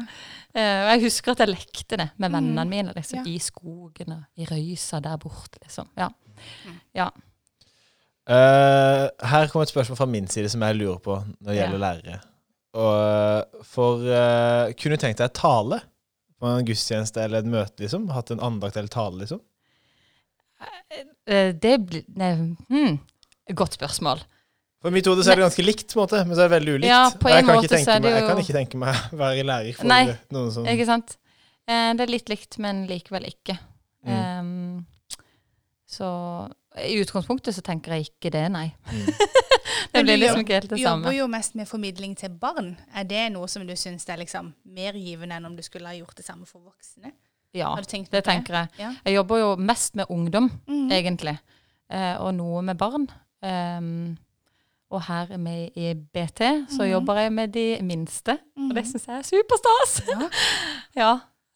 Eh, 0.54 0.84
jeg 0.94 1.02
husker 1.04 1.34
at 1.34 1.42
jeg 1.44 1.52
lekte 1.52 1.98
det 2.00 2.08
med 2.18 2.32
vennene 2.34 2.64
mine 2.66 2.94
liksom, 2.96 3.20
Ja. 3.20 3.26
i 3.26 3.38
skogen 3.42 4.16
og 4.16 4.22
i 4.40 4.46
røysa 4.48 5.00
der 5.02 5.18
borte. 5.22 5.60
Liksom. 5.62 5.90
Ja. 5.98 7.10
Eh, 8.30 9.04
her 9.30 9.50
kommer 9.50 9.66
et 9.66 9.72
spørsmål 9.74 9.98
fra 9.98 10.06
min 10.10 10.26
side 10.30 10.50
som 10.52 10.62
jeg 10.62 10.78
lurer 10.78 10.98
på 11.02 11.18
når 11.18 11.52
det 11.52 11.56
Ja. 11.56 11.62
gjelder 11.64 11.84
lærere. 11.84 12.20
Og, 12.70 13.64
for 13.66 13.98
uh, 14.06 14.70
kunne 14.78 14.94
du 14.94 15.02
tenkt 15.02 15.18
deg 15.18 15.32
tale 15.34 15.80
på 16.38 16.46
en 16.46 16.64
gudstjeneste 16.64 17.18
eller 17.24 17.42
et 17.42 17.48
møte, 17.50 17.82
liksom? 17.82 18.06
Hatt 18.14 18.30
en 18.30 18.42
andakt 18.46 18.76
eller 18.78 18.88
tale, 18.92 19.18
liksom? 19.18 19.40
Eh, 21.30 21.54
det 21.54 21.78
blir 21.86 22.04
nei, 22.18 22.34
hmm, 22.68 22.98
Godt 23.56 23.78
spørsmål. 23.78 24.20
For 24.80 24.94
mitt 24.94 25.08
hode 25.10 25.24
er 25.26 25.36
det 25.36 25.44
ganske 25.44 25.64
likt, 25.64 25.90
på 25.92 25.98
en 25.98 26.06
måte, 26.06 26.20
men 26.24 26.36
så 26.36 26.44
er 26.44 26.48
det 26.48 26.54
veldig 26.54 26.74
ulikt. 26.78 26.88
Ja, 26.88 27.00
på 27.12 27.28
Og 27.28 27.34
jeg 27.34 27.42
en 27.42 27.48
kan 27.48 27.58
måte 27.58 27.80
så 27.80 27.96
er 27.96 27.98
det 28.00 28.06
meg, 28.06 28.14
Jeg 28.16 28.28
kan 28.28 28.38
ikke 28.44 28.56
tenke 28.56 28.80
meg 28.80 29.00
å 29.12 29.18
være 29.20 29.42
lærer 29.44 29.76
for 29.76 29.90
Nei. 29.90 30.04
noen 30.32 30.54
som 30.54 30.68
Ikke 30.70 30.86
sant? 30.88 31.16
Eh, 31.68 31.90
det 31.98 32.06
er 32.06 32.12
litt 32.14 32.32
likt, 32.32 32.56
men 32.62 32.86
likevel 32.88 33.28
ikke. 33.28 33.58
Mm. 34.08 34.14
Um, 34.40 34.86
så 35.90 36.08
i 36.80 36.94
utgangspunktet 37.02 37.56
så 37.56 37.64
tenker 37.66 37.96
jeg 37.96 38.08
ikke 38.08 38.32
det, 38.32 38.46
nei. 38.54 38.70
Mm. 38.88 39.08
det 39.92 40.04
blir 40.06 40.20
liksom 40.22 40.44
ikke 40.44 40.60
helt 40.60 40.70
det 40.70 40.78
samme. 40.80 41.02
Du 41.02 41.10
jobber 41.10 41.16
jo 41.18 41.26
mest 41.34 41.58
med 41.58 41.68
formidling 41.68 42.14
til 42.16 42.32
barn. 42.40 42.72
Er 42.94 43.08
det 43.10 43.26
noe 43.34 43.50
som 43.50 43.66
du 43.66 43.74
syns 43.76 44.06
er 44.08 44.22
liksom 44.22 44.52
mer 44.64 44.96
givende 44.96 45.36
enn 45.36 45.50
om 45.50 45.58
du 45.58 45.64
skulle 45.66 45.90
ha 45.90 45.98
gjort 45.98 46.16
det 46.16 46.24
samme 46.24 46.48
for 46.48 46.62
voksne? 46.62 47.12
Ja, 47.54 47.74
det 47.76 47.88
tenker 48.24 48.54
jeg. 48.54 48.68
Ja. 48.78 48.92
Jeg 49.04 49.14
jobber 49.16 49.38
jo 49.40 49.56
mest 49.56 49.94
med 49.96 50.04
ungdom, 50.10 50.50
mm. 50.68 50.90
egentlig. 50.92 51.38
Eh, 51.90 52.16
og 52.22 52.34
noe 52.34 52.62
med 52.62 52.78
barn. 52.78 53.08
Um, 53.42 54.18
og 54.90 55.02
her 55.06 55.36
med 55.38 55.70
i 55.78 55.94
BT 55.94 56.40
så 56.70 56.82
mm. 56.84 56.90
jobber 56.90 57.18
jeg 57.22 57.32
med 57.32 57.52
de 57.54 57.78
minste. 57.82 58.38
Og 58.56 58.74
det 58.74 58.84
Mhm. 58.84 58.90
syns 58.92 59.06
jeg 59.06 59.18
er 59.18 59.22
superstas! 59.22 60.00
Ja. 60.08 60.28
ja. 61.02 61.10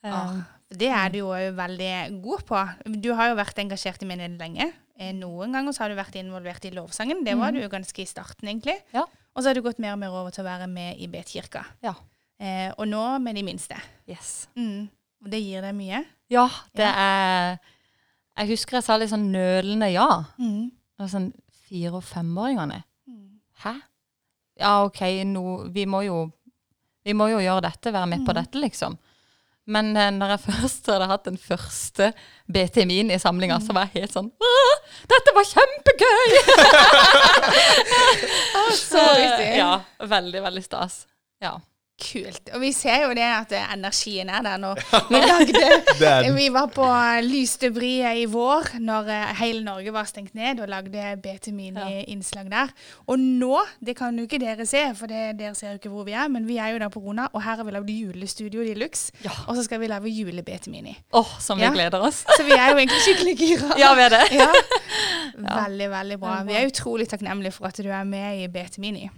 Ah, 0.04 0.30
ehm, 0.30 0.42
Det 0.70 0.88
er 0.88 1.08
du 1.10 1.18
jo 1.18 1.28
veldig 1.54 2.22
god 2.22 2.42
på. 2.46 2.60
Du 3.02 3.12
har 3.14 3.28
jo 3.30 3.34
vært 3.38 3.58
engasjert 3.58 4.02
i 4.02 4.06
menigheten 4.06 4.38
lenge. 4.38 4.72
Eh, 4.98 5.12
Noen 5.12 5.52
ganger 5.52 5.72
så 5.72 5.82
har 5.84 5.88
du 5.90 5.94
vært 5.98 6.14
involvert 6.18 6.64
i 6.64 6.70
lovsangen. 6.70 7.24
Det 7.24 7.36
var 7.38 7.50
Mhm. 7.50 7.54
du 7.54 7.62
jo 7.62 7.68
ganske 7.68 8.02
i 8.02 8.06
starten, 8.06 8.48
egentlig. 8.48 8.76
Ja. 8.92 9.02
Og 9.36 9.42
så 9.42 9.48
har 9.48 9.54
du 9.54 9.62
gått 9.62 9.78
mer 9.78 9.92
og 9.92 9.98
mer 9.98 10.10
over 10.10 10.30
til 10.30 10.42
å 10.44 10.48
være 10.48 10.66
med 10.68 10.96
i 10.98 11.06
Betkirka. 11.06 11.64
Ja. 11.82 11.94
Eh, 12.40 12.72
og 12.78 12.86
nå 12.88 13.18
med 13.20 13.34
de 13.36 13.42
minste. 13.42 13.76
yes. 14.08 14.48
Mm. 14.56 14.88
Og 15.24 15.30
det 15.32 15.40
gir 15.42 15.62
deg 15.64 15.74
mye. 15.74 16.02
Ja, 16.32 16.46
det 16.76 16.86
er 16.88 17.58
Jeg 18.36 18.48
husker 18.50 18.76
jeg 18.78 18.84
sa 18.86 18.96
litt 18.98 19.10
sånn 19.12 19.30
nølende 19.32 19.88
ja. 19.92 20.08
Mm. 20.38 20.70
var 20.98 21.06
sånn 21.08 21.32
fire- 21.68 21.94
og 21.96 22.04
femåringene. 22.04 22.82
Mm. 23.08 23.40
Hæ? 23.64 23.74
Ja, 24.60 24.84
OK, 24.84 25.00
nå 25.26 25.70
Vi 25.74 25.84
må 25.86 26.02
jo 26.04 26.30
Vi 27.04 27.12
må 27.12 27.28
jo 27.32 27.38
gjøre 27.42 27.60
dette, 27.66 27.92
være 27.92 28.06
med 28.06 28.24
på 28.26 28.32
Mhm. 28.32 28.34
dette, 28.42 28.58
liksom. 28.60 28.98
Men 29.66 29.96
eh, 29.96 30.10
når 30.10 30.28
jeg 30.34 30.40
først 30.50 30.86
hadde 30.92 31.06
hatt 31.08 31.24
den 31.24 31.38
første 31.38 32.12
BTMI-en 32.52 33.10
i 33.10 33.18
samlinga, 33.18 33.58
så 33.60 33.72
var 33.72 33.82
jeg 33.88 34.02
helt 34.02 34.12
sånn 34.12 34.30
Dette 35.08 35.32
var 35.34 35.44
kjempegøy! 35.44 36.34
Så 38.74 38.98
riktig. 39.16 39.56
Ja. 39.58 39.80
Veldig, 39.98 40.42
veldig 40.42 40.64
stas. 40.64 41.06
Ja. 41.42 41.60
Kult. 41.94 42.48
Og 42.56 42.58
vi 42.58 42.72
ser 42.74 43.04
jo 43.04 43.12
det 43.14 43.22
at 43.22 43.52
energien 43.70 44.26
er 44.28 44.42
der 44.42 44.56
når 44.58 44.80
Vi, 45.12 45.18
lagde, 45.22 46.32
vi 46.34 46.48
var 46.52 46.66
på 46.74 46.86
Lysdebriet 47.22 48.18
i 48.18 48.24
vår, 48.26 48.72
når 48.82 49.10
eh, 49.14 49.30
hele 49.38 49.62
Norge 49.62 49.92
var 49.94 50.08
stengt 50.10 50.34
ned, 50.34 50.58
og 50.64 50.68
lagde 50.72 51.04
BT 51.22 51.52
Mini-innslag 51.54 52.50
der. 52.50 52.72
Og 53.06 53.18
nå, 53.22 53.60
det 53.78 53.94
kan 54.00 54.18
jo 54.18 54.26
ikke 54.26 54.40
dere 54.42 54.66
se, 54.66 54.82
for 54.98 55.06
det, 55.06 55.36
dere 55.38 55.54
ser 55.54 55.70
jo 55.76 55.78
ikke 55.78 55.92
hvor 55.94 56.02
vi 56.08 56.16
er, 56.18 56.26
men 56.34 56.48
vi 56.50 56.58
er 56.58 56.74
jo 56.74 56.82
der 56.82 56.90
på 56.90 57.00
Rona, 57.04 57.28
og 57.32 57.44
her 57.46 57.60
har 57.62 57.68
vi 57.70 57.76
lagd 57.78 57.94
julestudio 57.94 58.66
de 58.66 58.74
luxe. 58.82 59.14
Ja. 59.24 59.30
Og 59.46 59.54
så 59.56 59.62
skal 59.68 59.78
vi 59.84 59.86
lage 59.94 60.10
jule-BT 60.10 60.66
Mini. 60.74 60.96
Åh, 61.14 61.36
som 61.40 61.62
vi 61.62 61.68
Ja. 61.68 61.72
gleder 61.72 62.02
oss. 62.10 62.24
Så 62.36 62.42
vi 62.42 62.58
er 62.58 62.72
jo 62.74 62.80
egentlig 62.82 63.00
skikkelig 63.06 63.36
gira. 63.44 63.70
Ja, 63.78 63.94
vi 63.94 64.02
er 64.08 64.16
det. 64.18 64.24
Ja. 64.34 64.50
Veldig, 65.62 65.86
veldig 65.90 66.18
bra. 66.20 66.34
Bra. 66.42 66.42
Vi 66.50 66.54
er 66.58 66.66
utrolig 66.70 67.06
takknemlige 67.10 67.52
for 67.54 67.66
at 67.70 67.78
du 67.82 67.88
er 67.90 68.04
med 68.06 68.42
i 68.42 68.48
BT 68.50 68.78
Mini. 68.82 69.08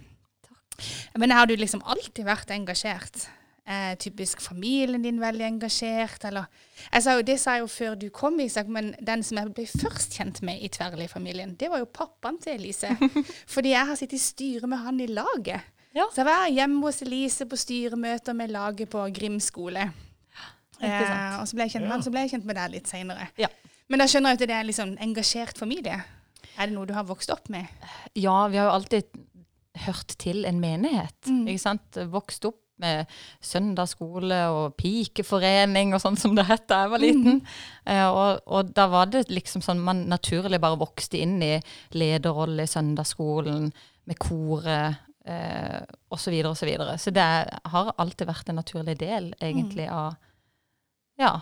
Men 1.17 1.33
har 1.33 1.49
du 1.49 1.55
liksom 1.57 1.81
alltid 1.85 2.25
vært 2.27 2.51
engasjert? 2.53 3.27
Eh, 3.67 3.97
typisk 3.99 4.39
familien 4.39 5.03
din 5.03 5.17
veldig 5.19 5.43
engasjert, 5.43 6.23
eller 6.23 6.45
jeg 6.93 7.03
sa 7.03 7.15
jo, 7.17 7.23
Det 7.27 7.35
sa 7.39 7.57
jeg 7.57 7.65
jo 7.65 7.67
før 7.67 7.97
du 7.99 8.05
kom, 8.15 8.39
Isak, 8.39 8.69
men 8.71 8.93
den 9.03 9.23
som 9.27 9.41
jeg 9.41 9.51
ble 9.57 9.65
først 9.67 10.15
kjent 10.15 10.39
med 10.41 10.61
i 10.63 10.69
Tverrli-familien, 10.71 11.57
det 11.59 11.67
var 11.73 11.81
jo 11.83 11.89
pappaen 11.91 12.39
til 12.39 12.55
Elise. 12.55 12.93
Fordi 13.53 13.73
jeg 13.73 13.89
har 13.89 13.99
sittet 13.99 14.21
i 14.21 14.23
styret 14.23 14.69
med 14.71 14.79
han 14.85 15.01
i 15.03 15.09
laget. 15.11 15.67
Ja. 15.91 16.05
Så 16.13 16.21
jeg 16.21 16.29
var 16.29 16.47
hjemme 16.47 16.79
hos 16.85 17.01
Elise 17.03 17.47
på 17.49 17.59
styremøter 17.59 18.37
med 18.37 18.55
laget 18.55 18.89
på 18.89 19.03
Grim 19.11 19.39
skole. 19.43 19.89
Eh, 20.79 21.39
og 21.41 21.47
så 21.49 21.57
ble 21.57 21.65
jeg 21.65 21.73
kjent 21.73 21.87
med 21.87 21.95
han, 21.97 22.03
så 22.05 22.13
ble 22.13 22.23
jeg 22.23 22.37
kjent 22.37 22.47
med 22.47 22.55
deg 22.55 22.75
litt 22.75 22.87
seinere. 22.87 23.31
Ja. 23.41 23.49
Men 23.91 23.99
da 23.99 24.07
skjønner 24.07 24.31
jeg 24.31 24.39
at 24.39 24.47
det 24.47 24.55
er 24.55 24.67
liksom 24.67 24.95
engasjert 25.03 25.59
familie. 25.59 25.97
Er 26.57 26.69
det 26.69 26.73
noe 26.73 26.87
du 26.89 26.93
har 26.95 27.05
vokst 27.07 27.31
opp 27.33 27.49
med? 27.53 27.67
Ja, 28.17 28.45
vi 28.47 28.59
har 28.59 28.69
jo 28.69 28.75
alltid 28.79 29.11
hørt 29.85 30.15
til 30.19 30.45
en 30.45 30.59
menighet. 30.59 31.17
Mm. 31.27 31.43
Ikke 31.47 31.63
sant? 31.63 31.99
Vokst 32.13 32.45
opp 32.49 32.59
med 32.77 33.07
søndagsskole 33.41 34.37
og 34.53 34.75
pikeforening 34.77 35.95
og 35.97 36.01
sånn 36.03 36.17
som 36.19 36.35
det 36.37 36.43
het 36.45 36.67
da 36.69 36.83
jeg 36.83 36.91
var 36.93 37.01
liten. 37.01 37.39
Eh, 37.89 38.05
og, 38.05 38.43
og 38.45 38.69
da 38.77 38.85
var 38.91 39.09
det 39.09 39.23
liksom 39.33 39.63
sånn 39.65 39.79
man 39.81 40.03
naturlig 40.11 40.59
bare 40.61 40.77
vokste 40.77 41.17
inn 41.23 41.39
i 41.41 41.55
lederrolle 41.97 42.67
i 42.67 42.69
søndagsskolen, 42.69 43.71
med 44.07 44.19
koret 44.21 44.99
eh, 45.25 45.81
osv. 46.13 46.21
Så, 46.21 46.31
videre, 46.31 46.51
og 46.53 46.99
så, 47.01 47.09
så 47.09 47.15
det 47.17 47.25
har 47.73 47.89
alltid 47.97 48.29
vært 48.29 48.49
en 48.53 48.59
naturlig 48.61 48.97
del, 49.01 49.33
egentlig, 49.41 49.89
av 49.89 50.13
Ja. 51.17 51.33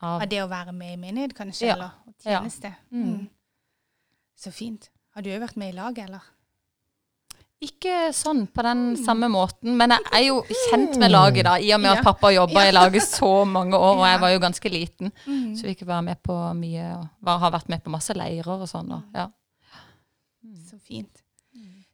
Av, 0.00 0.22
Av 0.22 0.28
det 0.30 0.38
å 0.40 0.48
være 0.48 0.72
med 0.72 0.94
i 0.94 1.00
menighet, 1.02 1.34
kanskje? 1.36 1.66
Ja. 1.68 1.74
Eller 1.76 1.90
Ja. 2.24 2.38
tjeneste? 2.40 2.72
Mm. 2.90 3.04
Mm. 3.04 3.28
Så 4.40 4.50
fint. 4.56 4.88
Har 5.12 5.22
du 5.22 5.28
òg 5.34 5.42
vært 5.42 5.58
med 5.60 5.74
i 5.74 5.76
laget, 5.76 6.06
eller? 6.08 6.24
Ikke 7.60 8.08
sånn 8.16 8.46
på 8.48 8.62
den 8.64 8.94
samme 8.96 9.28
måten, 9.28 9.74
men 9.76 9.92
jeg 9.92 10.06
er 10.16 10.22
jo 10.30 10.38
kjent 10.70 10.94
med 11.00 11.12
laget, 11.12 11.44
da, 11.44 11.58
i 11.60 11.74
og 11.76 11.82
med 11.82 11.92
at 11.92 12.06
pappa 12.06 12.30
jobba 12.32 12.62
i 12.64 12.72
laget 12.72 13.04
så 13.04 13.44
mange 13.44 13.76
år, 13.76 13.98
og 14.00 14.06
jeg 14.08 14.20
var 14.22 14.32
jo 14.32 14.42
ganske 14.46 14.72
liten. 14.72 15.12
Mm. 15.26 15.50
Så 15.58 15.68
vi 15.68 15.74
ikke 15.76 15.90
var 15.90 16.00
med 16.06 16.22
på 16.24 16.36
mye, 16.56 16.86
og 16.96 17.34
har 17.44 17.52
vært 17.52 17.68
med 17.68 17.84
på 17.84 17.92
masse 17.92 18.16
leirer 18.16 18.54
og 18.54 18.64
sånn. 18.70 18.94
Ja. 19.12 19.28
Så 20.70 20.80
fint. 20.80 21.20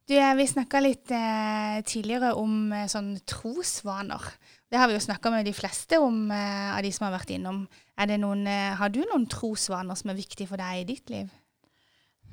Du, 0.07 0.15
vi 0.15 0.45
snakka 0.47 0.79
litt 0.85 1.11
eh, 1.11 1.81
tidligere 1.83 2.37
om 2.39 2.71
eh, 2.71 2.87
sånn 2.87 3.17
trosvaner. 3.27 4.23
Det 4.71 4.79
har 4.79 4.87
vi 4.87 4.95
jo 4.95 5.03
snakka 5.03 5.33
med 5.35 5.49
de 5.49 5.55
fleste 5.55 5.99
om, 5.99 6.29
eh, 6.31 6.69
av 6.77 6.79
de 6.87 6.93
som 6.95 7.09
har 7.09 7.17
vært 7.17 7.33
innom. 7.35 7.65
Er 7.99 8.13
det 8.13 8.21
noen, 8.23 8.45
eh, 8.47 8.77
har 8.79 8.95
du 8.95 9.01
noen 9.03 9.27
trosvaner 9.27 9.99
som 9.99 10.13
er 10.13 10.19
viktige 10.21 10.47
for 10.47 10.63
deg 10.63 10.85
i 10.85 10.87
ditt 10.93 11.11
liv? 11.11 11.35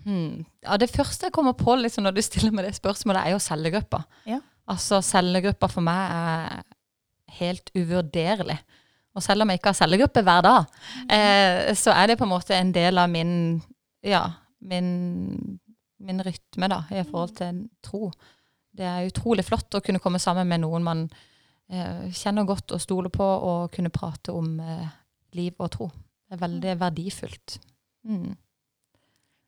Hmm. 0.04 0.44
ja, 0.64 0.76
det 0.78 0.92
første 0.92 1.30
jeg 1.30 1.36
kommer 1.36 1.56
på 1.56 1.78
liksom, 1.80 2.04
når 2.04 2.18
du 2.18 2.22
stiller 2.26 2.52
meg 2.52 2.68
det 2.68 2.76
spørsmålet, 2.76 3.24
er 3.24 3.36
jo 3.36 3.44
cellegruppa. 3.44 4.04
Ja. 4.28 4.42
Altså, 4.70 5.02
cellegruppa 5.04 5.70
for 5.72 5.86
meg 5.86 6.16
er 6.16 6.64
helt 7.40 7.72
uvurderlig. 7.76 8.58
Og 9.14 9.22
selv 9.24 9.44
om 9.44 9.52
jeg 9.52 9.60
ikke 9.60 9.72
har 9.72 9.78
cellegruppe 9.78 10.24
hver 10.26 10.46
dag, 10.46 10.78
eh, 11.12 11.74
så 11.78 11.94
er 11.94 12.10
det 12.10 12.18
på 12.20 12.26
en 12.26 12.34
måte 12.34 12.56
en 12.58 12.72
del 12.74 12.98
av 12.98 13.12
min, 13.12 13.62
ja, 14.06 14.24
min, 14.66 15.60
min 16.02 16.24
rytme 16.26 16.70
da, 16.72 16.82
i 16.90 17.04
forhold 17.06 17.36
til 17.38 17.62
tro. 17.86 18.10
Det 18.74 18.88
er 18.90 19.10
utrolig 19.10 19.46
flott 19.46 19.78
å 19.78 19.84
kunne 19.86 20.02
komme 20.02 20.22
sammen 20.22 20.50
med 20.50 20.64
noen 20.64 20.86
man 20.86 21.04
eh, 21.70 22.10
kjenner 22.10 22.48
godt 22.50 22.74
og 22.74 22.82
stoler 22.82 23.14
på, 23.14 23.24
og 23.24 23.70
kunne 23.76 23.94
prate 23.94 24.34
om 24.34 24.58
eh, 24.60 24.88
liv 25.38 25.62
og 25.62 25.72
tro. 25.78 25.92
Det 26.26 26.40
er 26.40 26.46
veldig 26.48 26.76
verdifullt. 26.82 27.60
Mm. 28.10 28.32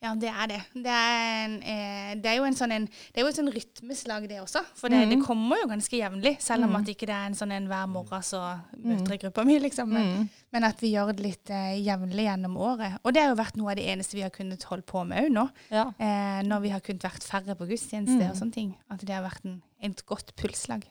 Ja, 0.05 0.11
det 0.21 0.29
er 0.29 0.47
det. 0.51 0.59
Det 0.85 0.91
er, 0.93 1.45
en, 1.45 1.53
eh, 1.63 2.11
det 2.21 2.29
er 2.29 2.35
jo 2.37 2.43
en 2.45 2.53
sånn 2.57 2.71
en, 2.75 2.85
det 2.85 3.17
er 3.17 3.25
jo 3.25 3.29
et 3.31 3.37
sånn 3.39 3.49
rytmeslag, 3.55 4.27
det 4.29 4.37
også. 4.43 4.61
For 4.77 4.91
det, 4.93 4.99
det 5.09 5.17
Mhm. 5.17 5.25
kommer 5.25 5.57
jo 5.63 5.67
ganske 5.71 5.97
jevnlig, 5.97 6.35
selv 6.45 6.65
om 6.67 6.69
mm. 6.75 6.75
at 6.81 6.91
ikke 6.93 7.07
det 7.09 7.15
er 7.15 7.25
en 7.31 7.37
sånn 7.39 7.51
en 7.55 7.67
hver 7.71 7.87
morgen 7.89 8.21
så 8.27 8.41
møter 8.77 9.15
jeg 9.15 9.21
gruppa 9.25 9.45
mi, 9.45 9.57
liksom. 9.59 9.89
Men, 9.89 10.05
Mm. 10.05 10.29
men 10.53 10.63
at 10.69 10.79
vi 10.83 10.91
gjør 10.93 11.15
det 11.15 11.23
litt 11.25 11.49
eh, 11.49 11.81
jevnlig 11.81 12.27
gjennom 12.29 12.55
året. 12.57 12.99
Og 13.03 13.13
det 13.13 13.21
har 13.23 13.29
jo 13.33 13.41
vært 13.41 13.57
noe 13.57 13.71
av 13.71 13.75
det 13.77 13.87
eneste 13.89 14.13
vi 14.13 14.21
har 14.21 14.29
kunnet 14.29 14.61
holde 14.69 14.83
på 14.85 15.05
med 15.07 15.25
òg 15.25 15.31
nå. 15.33 15.49
Ja. 15.71 15.87
Eh, 15.99 16.43
når 16.45 16.61
vi 16.61 16.69
har 16.69 16.79
kunnet 16.81 17.01
vært 17.01 17.23
færre 17.25 17.55
på 17.57 17.65
gudstjeneste 17.67 18.21
Mhm. 18.21 18.29
og 18.29 18.35
sånne 18.37 18.53
ting. 18.53 18.75
At 18.91 18.99
det 18.99 19.09
har 19.15 19.23
vært 19.23 19.43
en, 19.45 19.61
et 19.81 20.05
godt 20.05 20.35
pulslag. 20.35 20.83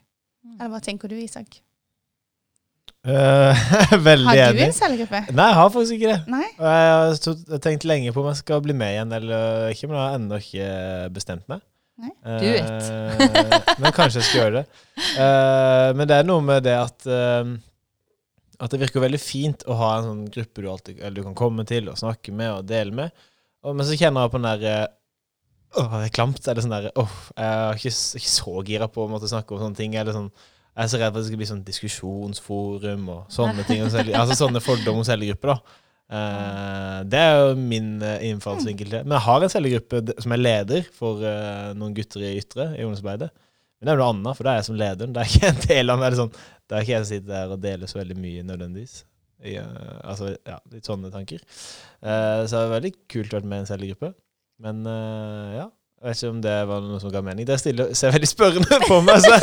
Mm. 0.45 0.61
Eller 0.61 0.71
hva 0.71 0.81
tenker 0.83 1.09
du, 1.09 1.15
Isak? 1.17 1.61
Eh, 3.05 3.65
veldig 4.09 4.27
Har 4.31 4.37
du 4.37 4.43
enig. 4.57 4.65
en 4.71 4.73
cellegruppe? 4.73 5.21
Nei, 5.37 5.47
jeg 5.51 5.59
har 5.59 5.71
faktisk 5.75 5.97
ikke 5.99 6.13
det. 6.15 6.21
Nei? 6.33 6.47
Jeg 6.57 7.53
har 7.53 7.63
tenkt 7.67 7.85
lenge 7.85 8.15
på 8.17 8.23
om 8.23 8.31
jeg 8.31 8.41
skal 8.41 8.63
bli 8.65 8.77
med 8.81 8.95
igjen 8.95 9.13
eller 9.19 9.75
ikke, 9.75 9.91
men 9.91 9.99
jeg 9.99 10.05
har 10.07 10.19
ennå 10.19 10.41
ikke 10.41 10.69
bestemt 11.13 11.47
meg. 11.53 11.61
Nei. 12.01 12.11
du 12.41 12.49
vet. 12.49 12.89
Eh, 12.91 13.77
men 13.83 13.95
kanskje 13.95 14.19
jeg 14.23 14.29
skal 14.31 14.41
gjøre 14.41 14.63
det. 14.63 14.65
Eh, 15.21 15.91
men 15.95 16.09
det 16.11 16.17
er 16.17 16.27
noe 16.27 16.43
med 16.43 16.65
det 16.67 16.75
at 16.75 17.07
eh, 17.07 17.53
At 18.59 18.73
det 18.73 18.81
virker 18.83 19.05
veldig 19.05 19.21
fint 19.23 19.63
å 19.71 19.77
ha 19.79 19.93
en 19.99 20.09
sånn 20.09 20.25
gruppe 20.35 20.65
du, 20.65 20.69
alltid, 20.73 20.99
eller 20.99 21.21
du 21.21 21.29
kan 21.29 21.39
komme 21.39 21.67
til 21.69 21.93
og 21.93 22.01
snakke 22.01 22.35
med 22.35 22.51
og 22.57 22.67
dele 22.71 22.95
med. 23.05 23.25
Og, 23.65 23.77
men 23.77 23.87
så 23.87 23.99
kjenner 24.01 24.25
jeg 24.27 24.33
på 24.35 24.41
den 24.41 24.51
derre 24.51 24.77
Åh, 25.75 25.95
det 25.99 26.09
er 26.09 26.15
klamt. 26.15 26.43
Eller 26.47 26.63
sånn 26.63 26.75
derre 26.75 26.93
Åh, 26.99 27.15
jeg 27.37 27.53
er 27.61 27.79
ikke, 27.81 27.95
ikke 28.21 28.33
så 28.33 28.57
gira 28.67 28.89
på 28.91 29.05
å 29.05 29.11
måtte 29.11 29.31
snakke 29.31 29.55
om 29.55 29.63
sånne 29.63 29.79
ting. 29.79 29.95
Eller 29.99 30.17
sånn 30.17 30.31
jeg 30.75 30.83
er 30.83 30.91
så 30.91 30.99
redd 30.99 31.13
for 31.13 31.21
at 31.21 31.23
det 31.23 31.29
skal 31.29 31.41
bli 31.41 31.47
sånn 31.47 31.65
diskusjonsforum 31.67 33.09
og 33.15 33.33
sånne 33.33 33.63
ting. 33.69 33.85
Altså 33.87 34.35
sånne 34.35 34.63
fordommer 34.65 35.05
om 35.05 35.07
selgergrupper 35.07 35.55
da. 35.55 35.81
Eh, 36.15 36.99
det 37.09 37.21
er 37.21 37.39
jo 37.41 37.55
min 37.57 37.97
eh, 38.05 38.27
innfallsvinkel 38.29 38.89
til 38.89 38.99
det. 38.99 39.03
Men 39.07 39.17
jeg 39.17 39.27
har 39.29 39.45
en 39.45 39.53
cellegruppe 39.55 40.03
som 40.21 40.35
er 40.35 40.43
leder 40.43 40.91
for 40.95 41.23
uh, 41.25 41.71
noen 41.79 41.95
gutter 41.97 42.27
i 42.27 42.35
Ytre, 42.41 42.73
i 42.77 42.85
ungdomsarbeidet. 42.85 43.31
Men 43.79 43.89
det 43.89 43.95
er 43.95 44.01
noe 44.01 44.11
annet, 44.13 44.37
for 44.37 44.47
da 44.47 44.53
er 44.53 44.61
jeg 44.61 44.69
som 44.69 44.81
lederen. 44.81 45.15
Det 45.15 45.23
er 45.23 45.31
ikke 45.33 45.53
en 45.53 45.63
del 45.69 45.95
av 45.95 46.03
meg. 46.03 46.19
Sånn, 46.19 46.35
det 46.69 46.77
er 46.77 46.87
ikke 46.87 46.95
jeg 46.95 47.05
som 47.05 47.11
sitter 47.13 47.33
der 47.33 47.55
og 47.55 47.63
deler 47.65 47.91
så 47.91 48.01
veldig 48.01 48.19
mye 48.21 48.45
nødvendigvis. 48.51 48.99
I, 49.45 49.57
uh, 49.61 49.97
altså, 50.03 50.35
ja, 50.35 50.59
litt 50.75 50.91
sånne 50.91 51.13
tanker. 51.15 51.47
Så 52.05 52.51
det 52.51 52.61
er 52.61 52.75
veldig 52.75 52.93
kult 53.13 53.33
å 53.33 53.39
være 53.39 53.49
med 53.49 53.63
i 53.63 53.65
en 53.65 53.71
cellegruppe. 53.71 54.13
Men 54.65 54.85
ja. 55.55 55.67
Jeg 56.05 56.11
vet 56.13 56.19
ikke 56.21 56.31
om 56.35 56.41
det 56.45 56.55
var 56.69 56.81
noe 56.85 56.99
som 57.01 57.13
ga 57.15 57.21
mening. 57.25 57.47
Det 57.49 57.57
stiller, 57.63 57.95
ser 57.97 58.13
veldig 58.13 58.29
spørrende 58.29 58.77
på 58.85 58.99
meg. 59.07 59.23
Så 59.25 59.39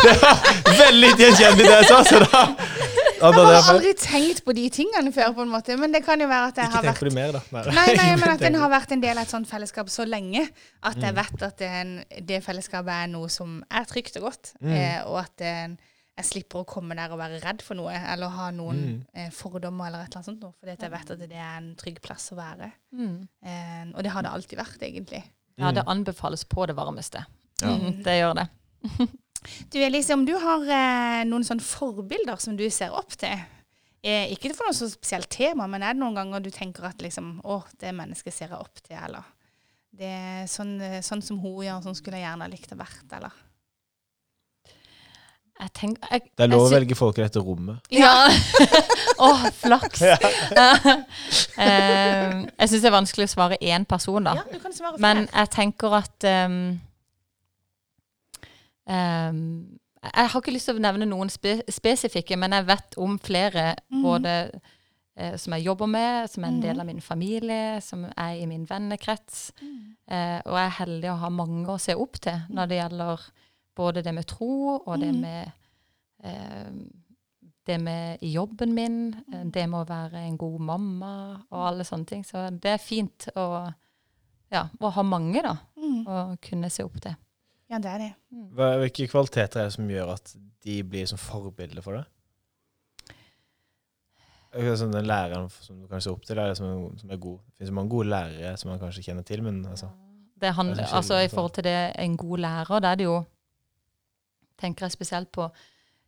det 0.00 0.14
var 0.22 0.38
veldig 0.78 1.10
gjenkjennelig 1.20 1.66
det 1.66 1.74
jeg 1.74 1.88
sa. 1.90 1.98
Så 2.08 2.20
da, 2.22 2.40
da, 2.56 3.28
Jeg 3.28 3.34
har 3.36 3.68
aldri 3.74 3.92
tenkt 4.00 4.40
på 4.46 4.54
de 4.56 4.64
tingene 4.72 5.12
før, 5.12 5.34
på 5.36 5.44
en 5.44 5.52
måte. 5.52 5.76
Men 5.80 5.92
det 5.92 6.00
kan 6.06 6.20
jo 6.24 6.28
være 6.30 6.48
at 6.54 6.60
jeg 6.62 6.70
ikke 6.70 6.78
har 6.80 6.86
vært 6.88 7.02
på 7.02 7.08
det 7.10 7.14
mer, 7.18 7.36
da. 7.36 7.42
Nei, 7.52 7.66
Nei, 7.76 7.84
nei, 8.00 8.06
men 8.22 8.32
at 8.32 8.46
en 8.48 8.56
har 8.62 8.72
vært 8.72 8.94
en 8.96 9.04
del 9.04 9.20
av 9.20 9.26
et 9.28 9.34
sånt 9.36 9.50
fellesskap 9.50 9.92
så 9.92 10.08
lenge 10.08 10.46
at 10.46 10.96
Mm. 10.96 11.04
jeg 11.04 11.14
vet 11.20 11.42
at 11.50 11.60
en, 11.68 11.92
det 12.32 12.40
fellesskapet 12.48 12.94
er 12.96 13.12
noe 13.12 13.28
som 13.32 13.58
er 13.68 13.84
trygt 13.92 14.16
og 14.16 14.30
godt. 14.30 14.54
Mm. 14.64 14.72
Eh, 14.72 14.98
og 15.04 15.18
at 15.20 15.44
en, 15.44 15.76
jeg 16.16 16.24
slipper 16.30 16.62
å 16.62 16.68
komme 16.68 16.96
der 16.96 17.12
og 17.12 17.18
være 17.20 17.42
redd 17.44 17.60
for 17.60 17.76
noe, 17.76 17.92
eller 17.92 18.32
ha 18.32 18.48
noen 18.56 18.80
Mm. 18.86 18.98
eh, 19.12 19.28
fordommer 19.36 19.90
eller 19.90 20.06
et 20.06 20.08
eller 20.08 20.22
annet 20.22 20.30
sånt. 20.32 20.40
noe, 20.40 20.54
Fordi 20.60 20.72
at 20.72 20.80
jeg 20.88 20.94
vet 20.96 21.10
at 21.12 21.18
det 21.28 21.36
er 21.36 21.56
en 21.60 21.74
trygg 21.76 22.00
plass 22.00 22.30
å 22.32 22.38
være. 22.40 22.70
Mm. 22.96 23.18
Eh, 23.44 23.84
og 23.92 24.00
det 24.02 24.12
har 24.16 24.24
det 24.24 24.32
alltid 24.32 24.58
vært, 24.64 24.80
egentlig. 24.80 25.22
Ja, 25.56 25.72
det 25.72 25.86
anbefales 25.88 26.44
på 26.44 26.66
det 26.68 26.76
varmeste. 26.76 27.24
Ja. 27.62 27.72
Mm, 27.72 28.02
det 28.04 28.18
gjør 28.20 28.34
det. 28.42 28.48
Du 29.70 29.78
Elise, 29.78 30.10
om 30.16 30.24
du 30.26 30.32
har 30.42 30.64
eh, 30.74 31.20
noen 31.28 31.44
sånne 31.46 31.62
forbilder 31.62 32.40
som 32.42 32.56
du 32.58 32.64
ser 32.72 32.90
opp 32.98 33.12
til? 33.20 33.44
Eh, 34.02 34.32
ikke 34.34 34.50
for 34.56 34.66
noe 34.66 34.74
så 34.74 34.88
spesielt 34.90 35.28
tema, 35.30 35.68
men 35.70 35.84
er 35.86 35.94
det 35.94 36.02
noen 36.02 36.16
ganger 36.18 36.42
du 36.42 36.48
tenker 36.50 36.88
at 36.88 37.02
liksom, 37.04 37.36
å, 37.46 37.60
det 37.78 37.92
mennesket 37.94 38.34
ser 38.34 38.50
jeg 38.50 38.58
opp 38.58 38.82
til, 38.82 38.96
eller 38.98 39.28
det 39.96 40.10
er 40.10 40.48
sånn, 40.50 40.74
eh, 40.82 40.98
sånn 41.04 41.22
som 41.24 41.38
hun 41.44 41.62
gjør, 41.64 41.84
sånn 41.84 41.96
skulle 41.98 42.18
jeg 42.18 42.26
gjerne 42.26 42.50
likt 42.52 42.74
å 42.74 42.80
vært, 42.80 43.06
eller? 43.16 43.38
Jeg 45.56 45.70
tenk, 45.72 45.98
jeg, 46.10 46.20
Det 46.36 46.44
er 46.44 46.50
lov 46.52 46.66
å 46.66 46.72
velge 46.72 46.94
folk 46.98 47.16
i 47.16 47.22
dette 47.24 47.40
rommet. 47.40 47.78
Ja. 47.90 48.28
Åh, 49.26 49.46
flaks. 49.56 50.02
Eh, 51.56 52.32
jeg 52.60 52.68
syns 52.68 52.82
det 52.82 52.88
er 52.90 52.92
vanskelig 52.92 53.24
å 53.24 53.32
svare 53.32 53.56
én 53.64 53.86
person, 53.88 54.26
da. 54.26 54.34
Ja, 54.36 54.42
du 54.52 54.58
kan 54.60 54.74
svare 54.76 55.00
Men 55.00 55.22
jeg 55.24 55.48
tenker 55.54 55.94
at 55.96 56.26
um, 56.28 56.58
um, 58.92 59.40
Jeg 60.04 60.28
har 60.32 60.40
ikke 60.42 60.52
lyst 60.54 60.68
til 60.68 60.76
å 60.76 60.84
nevne 60.84 61.08
noen 61.08 61.32
spe 61.32 61.58
spesifikke, 61.72 62.36
men 62.38 62.54
jeg 62.58 62.68
vet 62.68 62.98
om 63.02 63.16
flere 63.18 63.70
mm. 63.88 64.02
både 64.04 64.34
uh, 64.52 65.34
som 65.40 65.56
jeg 65.56 65.66
jobber 65.66 65.88
med, 65.90 66.28
som 66.30 66.44
er 66.44 66.52
en 66.52 66.60
del 66.62 66.76
Mhm. 66.76 66.80
av 66.84 66.86
min 66.92 67.00
familie, 67.00 67.80
som 67.80 68.04
er 68.04 68.36
i 68.36 68.46
min 68.46 68.68
vennekrets. 68.68 69.50
Mm. 69.62 69.96
Uh, 70.12 70.40
og 70.44 70.54
jeg 70.60 70.66
er 70.66 70.78
heldig 70.84 71.10
å 71.10 71.18
ha 71.24 71.32
mange 71.32 71.66
å 71.72 71.80
se 71.80 71.96
opp 71.96 72.20
til 72.20 72.44
når 72.52 72.68
det 72.70 72.82
gjelder 72.82 73.26
både 73.76 74.02
det 74.02 74.14
med 74.14 74.26
tro 74.26 74.78
og 74.86 74.98
det 75.00 75.12
Mhm. 75.12 75.20
med 75.20 75.52
eh, 76.24 76.70
det 77.66 77.80
med 77.82 78.18
jobben 78.22 78.72
min, 78.74 79.14
eh, 79.32 79.44
det 79.44 79.66
med 79.68 79.80
å 79.80 79.88
være 79.88 80.14
en 80.26 80.36
god 80.38 80.60
mamma 80.60 81.12
og 81.50 81.66
alle 81.68 81.84
sånne 81.84 82.06
ting. 82.06 82.22
Så 82.24 82.48
det 82.60 82.70
er 82.70 82.78
fint 82.78 83.28
å, 83.36 83.72
ja, 84.52 84.68
å 84.80 84.90
ha 84.92 85.02
mange, 85.02 85.42
da, 85.42 85.56
Mm. 85.76 86.04
å 86.06 86.38
kunne 86.40 86.70
se 86.70 86.82
opp 86.84 87.00
til. 87.00 87.16
Ja, 87.68 87.78
det 87.78 87.86
er 87.90 87.98
det. 87.98 88.12
Hva, 88.54 88.76
hvilke 88.78 89.08
kvaliteter 89.10 89.60
er 89.60 89.64
det 89.64 89.72
som 89.72 89.88
gjør 89.88 90.12
at 90.14 90.36
de 90.62 90.82
blir 90.84 91.06
som 91.06 91.18
forbilder 91.18 91.82
for 91.82 91.96
deg? 91.96 92.04
Det 94.56 94.78
Sånn, 94.78 94.92
den 94.94 95.04
læreren 95.04 95.50
som 95.50 95.80
du 95.82 95.86
kan 95.90 96.00
se 96.00 96.08
opp 96.10 96.22
til, 96.24 96.38
er 96.38 96.48
det 96.48 96.56
som, 96.56 96.66
er- 96.66 96.98
som 96.98 97.10
er 97.10 97.16
god. 97.20 97.38
Det 97.50 97.58
finnes 97.58 97.74
mange 97.76 97.90
gode 97.92 98.08
lærere 98.08 98.56
som 98.56 98.70
man 98.70 98.78
kanskje 98.80 99.02
kjenner 99.04 99.24
til, 99.24 99.42
men 99.42 99.64
altså 99.66 99.90
Det 100.40 100.52
handler, 100.54 100.74
Det 100.76 100.84
er 100.84 100.96
altså 100.96 101.14
I 101.24 101.28
forhold 101.28 101.52
til 101.54 101.64
det 101.64 101.92
en 101.98 102.16
god 102.16 102.38
lærer, 102.38 102.80
da 102.80 102.92
er 102.92 102.94
det 102.96 103.04
jo 103.04 103.24
Tenker 104.60 104.86
jeg 104.86 104.94
spesielt 104.96 105.30
på 105.32 105.48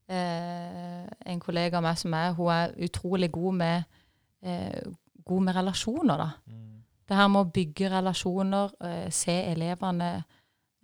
eh, 0.08 1.04
en 1.04 1.40
kollega 1.42 1.78
av 1.78 1.84
meg 1.84 2.00
som 2.00 2.14
er 2.16 2.32
Hun 2.36 2.50
er 2.54 2.74
utrolig 2.88 3.30
god 3.32 3.54
med, 3.60 4.00
eh, 4.42 4.82
god 5.24 5.42
med 5.42 5.56
relasjoner, 5.56 6.16
da. 6.16 6.30
mm. 6.46 6.64
Det 7.08 7.16
her 7.16 7.28
med 7.32 7.40
å 7.40 7.52
bygge 7.52 7.88
relasjoner, 7.88 8.74
eh, 8.84 9.10
se 9.10 9.32
elevene 9.52 10.10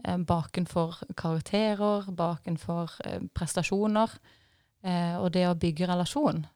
eh, 0.04 0.16
bakenfor 0.16 1.02
karakterer, 1.16 2.09
bakenfor 2.16 2.97
eh, 3.04 3.21
prestasjoner, 3.35 4.11
eh, 4.85 5.16
og 5.21 5.33
det 5.33 5.49
å 5.49 5.54
bygge 5.54 5.88
relasjon. 5.90 6.47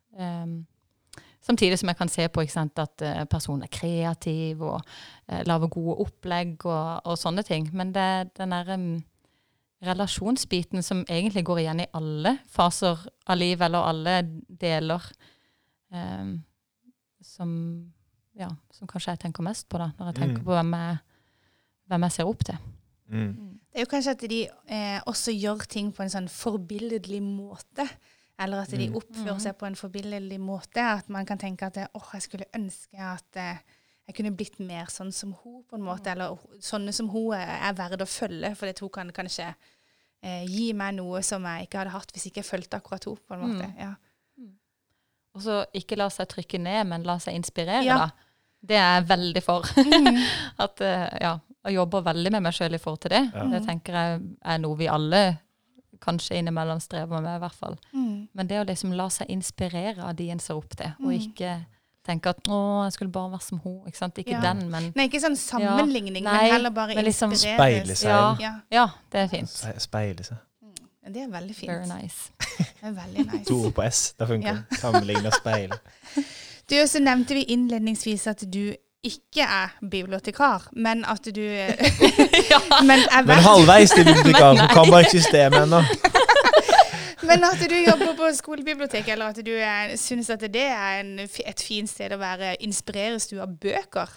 Samtidig 1.44 1.78
som 1.78 1.88
jeg 1.88 1.96
kan 1.96 2.10
se 2.10 2.24
på 2.28 2.42
sant, 2.50 2.80
at 2.82 3.02
personen 3.30 3.62
er 3.62 3.70
kreativ 3.72 4.62
og 4.66 4.80
eh, 5.28 5.44
lager 5.46 5.70
gode 5.70 5.94
opplegg 6.02 6.64
og, 6.66 7.06
og 7.06 7.18
sånne 7.18 7.44
ting. 7.46 7.68
Men 7.72 7.92
det 7.94 8.34
den 8.36 8.52
derre 8.52 8.76
mm, 8.76 8.96
relasjonsbiten 9.82 10.82
som 10.82 11.04
egentlig 11.08 11.44
går 11.46 11.60
igjen 11.62 11.80
i 11.84 11.88
alle 11.94 12.38
faser 12.50 12.98
av 13.26 13.36
livet, 13.38 13.66
eller 13.68 13.78
alle 13.86 14.16
deler, 14.48 15.02
eh, 15.92 16.32
som 17.22 17.52
ja, 18.38 18.48
som 18.70 18.86
kanskje 18.86 19.10
jeg 19.16 19.18
tenker 19.24 19.42
mest 19.42 19.66
på 19.68 19.78
da, 19.80 19.88
når 19.98 20.12
jeg 20.12 20.14
tenker 20.20 20.38
Mm. 20.38 20.44
på 20.44 20.52
hvem 20.54 20.72
jeg, 20.78 20.98
hvem 21.88 22.02
jeg 22.06 22.12
ser 22.12 22.28
opp 22.30 22.44
til. 22.44 22.58
Mm. 23.10 23.58
Det 23.72 23.80
er 23.80 23.80
jo 23.84 23.90
kanskje 23.90 24.10
at 24.14 24.20
de 24.30 24.42
eh, 24.68 25.00
også 25.06 25.32
gjør 25.34 25.64
ting 25.68 25.92
på 25.92 26.02
en 26.04 26.08
sånn 26.12 26.28
forbilledlig 26.28 27.20
måte. 27.22 27.88
Eller 28.38 28.62
at 28.62 28.70
de 28.70 28.86
Mm. 28.88 28.94
oppfører 28.94 29.40
seg 29.40 29.56
på 29.58 29.66
en 29.66 29.74
forbilledlig 29.74 30.38
måte. 30.38 30.78
At 30.78 31.08
man 31.08 31.26
kan 31.26 31.38
tenke 31.38 31.66
at 31.66 31.76
åh, 31.76 31.88
åh, 31.94 32.10
jeg 32.12 32.22
skulle 32.22 32.44
ønske 32.54 32.94
at 32.98 33.36
eh, 33.36 33.56
jeg 34.08 34.16
kunne 34.16 34.32
blitt 34.36 34.58
mer 34.64 34.88
sånn 34.90 35.12
som 35.12 35.34
hun, 35.42 35.62
på 35.68 35.76
en 35.76 35.84
måte. 35.84 36.10
Eller 36.14 36.38
sånne 36.64 36.92
som 36.96 37.10
hun 37.12 37.34
er, 37.36 37.72
verdt 37.76 37.92
verd 37.98 38.04
å 38.06 38.08
følge. 38.08 38.54
For 38.56 38.72
hun 38.80 38.90
kan 38.94 39.10
kanskje 39.12 39.50
eh, 40.24 40.44
gi 40.48 40.70
meg 40.72 40.96
noe 40.96 41.20
som 41.22 41.44
jeg 41.44 41.68
ikke 41.68 41.82
hadde 41.82 41.92
hatt 41.94 42.14
hvis 42.16 42.26
ikke 42.30 42.40
jeg 42.42 42.48
fulgte 42.48 42.80
akkurat 42.80 43.04
henne, 43.04 43.20
på 43.28 43.36
en 43.36 43.44
måte. 43.44 43.68
Mm. 43.68 43.82
Ja. 43.84 43.94
Og 45.36 45.42
så 45.44 45.58
ikke 45.76 45.98
la 46.00 46.08
seg 46.10 46.26
trykke 46.32 46.58
ned, 46.58 46.86
men 46.90 47.04
la 47.06 47.18
seg 47.22 47.36
inspirere, 47.38 47.84
Ja. 47.84 47.98
da. 48.06 48.10
Det 48.60 48.74
er 48.74 48.96
jeg 48.98 49.04
veldig 49.12 49.42
for. 49.44 49.62
Mm. 49.76 50.16
At, 50.64 50.80
eh, 50.82 51.04
ja, 51.22 51.36
jeg 51.68 51.76
jobber 51.76 52.02
veldig 52.08 52.32
med 52.34 52.42
meg 52.42 52.56
sjøl 52.56 52.74
i 52.74 52.80
forhold 52.82 53.04
til 53.04 53.12
det. 53.14 53.20
Ja. 53.36 53.44
Det 53.52 53.60
tenker 53.68 53.94
jeg 54.00 54.22
er 54.42 54.58
noe 54.58 54.76
vi 54.80 54.88
alle 54.90 55.20
kanskje 56.02 56.40
innimellom 56.40 56.80
strever 56.82 57.20
med, 57.22 57.36
i 57.36 57.42
hvert 57.44 57.54
fall. 57.54 57.76
Mm. 57.92 58.28
Men 58.34 58.50
det 58.50 58.58
å 58.58 58.66
liksom 58.66 58.96
la 58.98 59.06
seg 59.14 59.30
inspirere 59.30 60.02
av 60.08 60.16
de 60.18 60.30
en 60.34 60.40
ser 60.42 60.58
opp 60.58 60.74
til, 60.74 60.90
og 60.98 61.06
Mm. 61.12 61.20
ikke 61.20 61.52
tenke 62.08 62.32
at 62.32 62.40
'å, 62.48 62.58
jeg 62.88 62.92
skulle 62.96 63.12
bare 63.12 63.30
være 63.36 63.44
som 63.46 63.60
henne'. 63.64 63.86
Ikke 63.92 63.98
sant? 64.00 64.18
Ikke 64.18 64.34
Ja. 64.36 64.40
den, 64.48 64.70
men 64.70 64.92
Nei, 64.96 65.08
ikke 65.08 65.20
sånn 65.22 65.36
sammenligning, 65.36 66.22
Nei, 66.24 66.32
men 66.32 66.52
heller 66.52 66.70
bare 66.70 66.94
men 66.94 67.04
liksom 67.04 67.34
speile 67.36 67.94
seg. 67.94 68.10
Ja. 68.10 68.36
Ja. 68.40 68.52
ja, 68.72 68.86
det 69.12 69.20
er 69.20 69.28
fint. 69.28 69.50
Speile 69.78 70.24
seg. 70.24 70.36
Det 71.08 71.22
er 71.22 71.28
veldig 71.32 71.54
fint. 71.56 71.72
Very 71.72 71.86
nice. 72.02 72.30
Det 72.58 72.66
er 72.82 72.92
veldig 72.92 73.24
nice. 73.32 73.44
To 73.48 73.54
ord 73.66 73.72
på 73.74 73.82
S. 73.86 74.12
Det 74.18 74.28
funker. 74.28 74.58
Ja. 74.70 74.76
Sammenligne 74.76 75.26
og 75.26 75.32
speile. 75.40 75.78
Du, 76.68 76.74
så 76.86 77.00
nevnte 77.00 77.32
vi 77.32 77.46
innledningsvis 77.48 78.26
at 78.26 78.42
du 78.52 78.74
ikke 79.02 79.40
er 79.40 79.70
bibliotekar, 79.90 80.66
men 80.76 81.04
at 81.08 81.24
du 81.34 81.40
ja. 82.52 82.58
Men, 82.88 82.98
er 83.08 83.24
Men 83.24 83.36
halvveis 83.40 83.90
til 83.90 84.04
bibliotekar. 84.04 84.50
Hun 84.50 84.68
kan 84.68 84.90
bare 84.90 85.00
ikke 85.00 85.20
systemet 85.22 85.62
ennå. 85.62 85.80
Men 87.28 87.44
at 87.46 87.60
du 87.70 87.74
jobber 87.76 88.14
på 88.18 88.30
skolebibliotek, 88.38 89.08
eller 89.14 89.30
at 89.34 89.38
du 89.44 89.52
er, 89.54 89.92
synes 90.00 90.30
at 90.34 90.40
det 90.40 90.64
er 90.64 91.00
en, 91.02 91.12
et 91.20 91.60
fint 91.62 91.90
sted 91.90 92.12
å 92.16 92.18
være. 92.20 92.56
Inspireres 92.66 93.28
du 93.30 93.36
av 93.44 93.52
bøker? 93.60 94.08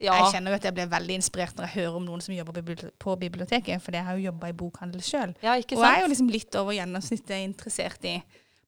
ja. 0.00 0.14
Jeg 0.16 0.30
kjenner 0.32 0.54
jo 0.54 0.56
at 0.56 0.64
jeg 0.64 0.72
blir 0.78 0.86
veldig 0.88 1.14
inspirert 1.20 1.58
når 1.58 1.66
jeg 1.68 1.74
hører 1.82 1.96
om 1.98 2.04
noen 2.08 2.22
som 2.24 2.32
jobber 2.32 2.62
på 3.04 3.16
biblioteket, 3.20 3.82
for 3.84 3.92
jeg 3.92 4.06
har 4.06 4.16
jo 4.16 4.30
jobba 4.30 4.48
i 4.48 4.54
bokhandel 4.56 5.02
sjøl. 5.04 5.34
ja, 5.44 5.58
Og 5.60 5.74
jeg 5.76 5.98
er 5.98 6.00
jo 6.06 6.08
liksom 6.14 6.30
litt 6.32 6.56
over 6.56 6.72
gjennomsnittet 6.72 7.42
interessert 7.44 8.06
i 8.08 8.14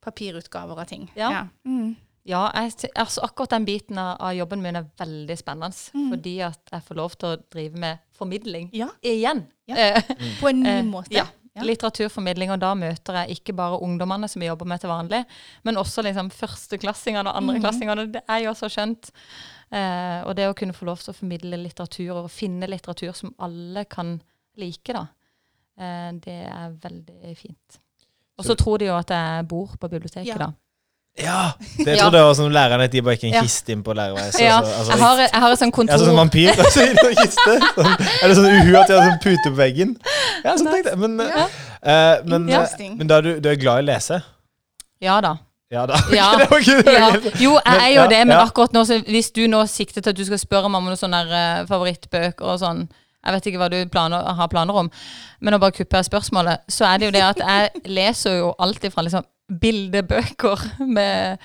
papirutgaver 0.04 0.82
av 0.82 0.88
ting. 0.90 1.06
Ja. 1.16 1.46
Mm. 1.64 1.94
Ja, 2.28 2.44
jeg, 2.54 2.90
altså 2.94 3.24
akkurat 3.26 3.50
den 3.56 3.64
biten 3.66 3.98
av, 3.98 4.20
jobben 4.36 4.60
min 4.62 4.76
er 4.78 4.84
veldig 5.00 5.34
spennende. 5.40 5.74
Mm. 5.96 6.10
Fordi 6.12 6.34
at 6.46 6.60
jeg 6.76 6.84
får 6.86 6.98
lov 7.00 7.16
til 7.18 7.32
å 7.32 7.40
drive 7.50 7.80
med 7.82 8.04
formidling 8.14 8.68
igjen. 8.76 9.40
Ja. 9.66 9.76
Eh, 9.96 10.12
på 10.40 10.52
en 10.52 10.60
ny 10.62 10.68
Eh, 10.76 10.84
måte. 10.86 11.10
ja. 11.16 11.24
Ja. 11.54 11.66
Litteraturformidling, 11.68 12.48
og 12.54 12.60
da 12.62 12.70
møter 12.74 13.18
jeg 13.20 13.36
ikke 13.36 13.52
bare 13.52 13.76
ungdommene 13.84 14.28
som 14.30 14.40
jeg 14.40 14.48
jobber 14.48 14.68
med 14.70 14.80
til 14.80 14.88
vanlig, 14.88 15.18
men 15.68 15.76
også 15.76 16.00
liksom 16.06 16.30
førsteklassingene 16.32 17.28
og 17.28 17.36
andreklassingene. 17.42 18.06
Det 18.14 18.22
er 18.24 18.38
jo 18.46 18.54
så 18.56 18.70
skjønt. 18.72 19.10
Eh, 19.72 20.22
og 20.24 20.32
det 20.38 20.46
å 20.48 20.54
kunne 20.56 20.72
få 20.72 20.88
lov 20.88 21.02
til 21.04 21.12
å 21.12 21.16
formidle 21.18 21.58
litteratur, 21.60 22.22
og 22.22 22.30
finne 22.32 22.68
litteratur 22.72 23.12
som 23.16 23.34
alle 23.44 23.84
kan 23.84 24.14
like, 24.56 24.96
da, 24.96 25.06
eh, 25.76 26.08
det 26.24 26.38
er 26.48 26.72
veldig 26.80 27.36
fint. 27.36 27.78
Og 28.40 28.44
så 28.48 28.56
tror 28.56 28.78
de 28.80 28.88
jo 28.88 28.96
at 28.96 29.12
jeg 29.12 29.46
bor 29.48 29.76
på 29.76 29.88
biblioteket, 29.92 30.32
Ja. 30.32 30.38
da. 30.46 30.52
Ja! 31.20 31.52
Det 31.76 31.96
Ja. 31.96 32.04
trodde 32.04 32.16
jeg 32.18 32.24
var 32.24 32.34
sånn 32.34 32.52
lærerne 32.54 32.84
at 32.88 32.92
de 32.92 33.02
bare 33.04 33.14
ikke 33.18 33.28
en 33.28 33.44
kiste 33.44 33.72
inn 33.74 33.82
på 33.84 33.92
lærervei. 33.92 34.22
Ja, 34.40 34.56
altså, 34.62 34.92
jeg 34.92 35.00
har, 35.02 35.18
jeg 35.20 35.40
har 35.44 35.52
et 35.52 35.58
sånt 35.60 35.72
ja, 35.72 35.76
kontor 35.76 35.98
sånn 36.00 36.08
som 36.08 36.16
vampyr. 36.16 36.50
Altså, 36.64 36.86
i 36.86 36.94
noen 36.96 37.16
kiste. 37.20 37.56
Sånn, 37.76 38.06
eller 38.22 38.34
sånn 38.38 38.48
uhu 38.48 38.76
at 38.80 38.88
de 38.88 38.96
har 38.96 39.08
sånn 39.10 39.18
pute 39.22 39.50
på 39.50 39.56
veggen. 39.58 39.96
Ja, 40.44 40.54
sånn 40.56 40.70
tenkte 40.72 40.94
jeg. 40.94 40.98
Men, 41.04 41.18
Ja. 41.20 41.44
uh, 41.84 42.24
men, 42.24 42.48
uh, 42.48 42.96
men 42.96 43.06
da 43.10 43.20
du, 43.20 43.34
du 43.40 43.48
er 43.52 43.60
glad 43.60 43.82
i 43.82 43.84
å 43.84 43.88
lese? 43.92 44.22
Ja 45.04 45.20
da. 45.20 45.36
Ja 45.72 45.84
da. 45.86 46.00
Ja. 46.16 46.30
det 46.38 46.48
var 46.50 46.64
ikke 46.64 46.80
det. 46.86 46.94
Ja. 46.96 47.10
Jo, 47.40 47.52
jeg 47.60 47.76
er 47.82 47.92
jo 47.92 48.00
ja, 48.00 48.06
det, 48.08 48.22
men 48.26 48.36
ja. 48.36 48.40
akkurat 48.46 48.72
nå, 48.72 48.84
så 48.88 48.98
hvis 49.04 49.30
du 49.36 49.44
nå 49.48 49.62
sikter 49.68 50.00
til 50.00 50.12
at 50.14 50.16
du 50.16 50.24
skal 50.28 50.40
spørre 50.40 50.68
meg 50.72 50.80
om 50.80 50.88
noen 50.90 51.00
sånne 51.00 51.22
favorittbøker 51.68 52.44
og 52.54 52.60
sånn 52.60 52.86
Jeg 53.22 53.34
vet 53.36 53.46
ikke 53.46 53.58
hva 53.60 53.68
du 53.70 53.76
planer, 53.86 54.24
har 54.34 54.48
planer 54.50 54.74
om, 54.74 54.88
men 55.40 55.54
å 55.54 55.58
bare 55.62 55.70
kuppe 55.76 56.00
spørsmålet, 56.02 56.64
så 56.68 56.88
er 56.88 56.98
det 56.98 57.06
jo 57.06 57.12
det 57.14 57.22
at 57.22 57.38
jeg 57.38 57.82
leser 57.86 58.40
jo 58.40 58.48
alltid 58.58 58.90
fra 58.90 59.04
liksom 59.06 59.22
bildebøker 59.60 60.62
med 60.86 61.38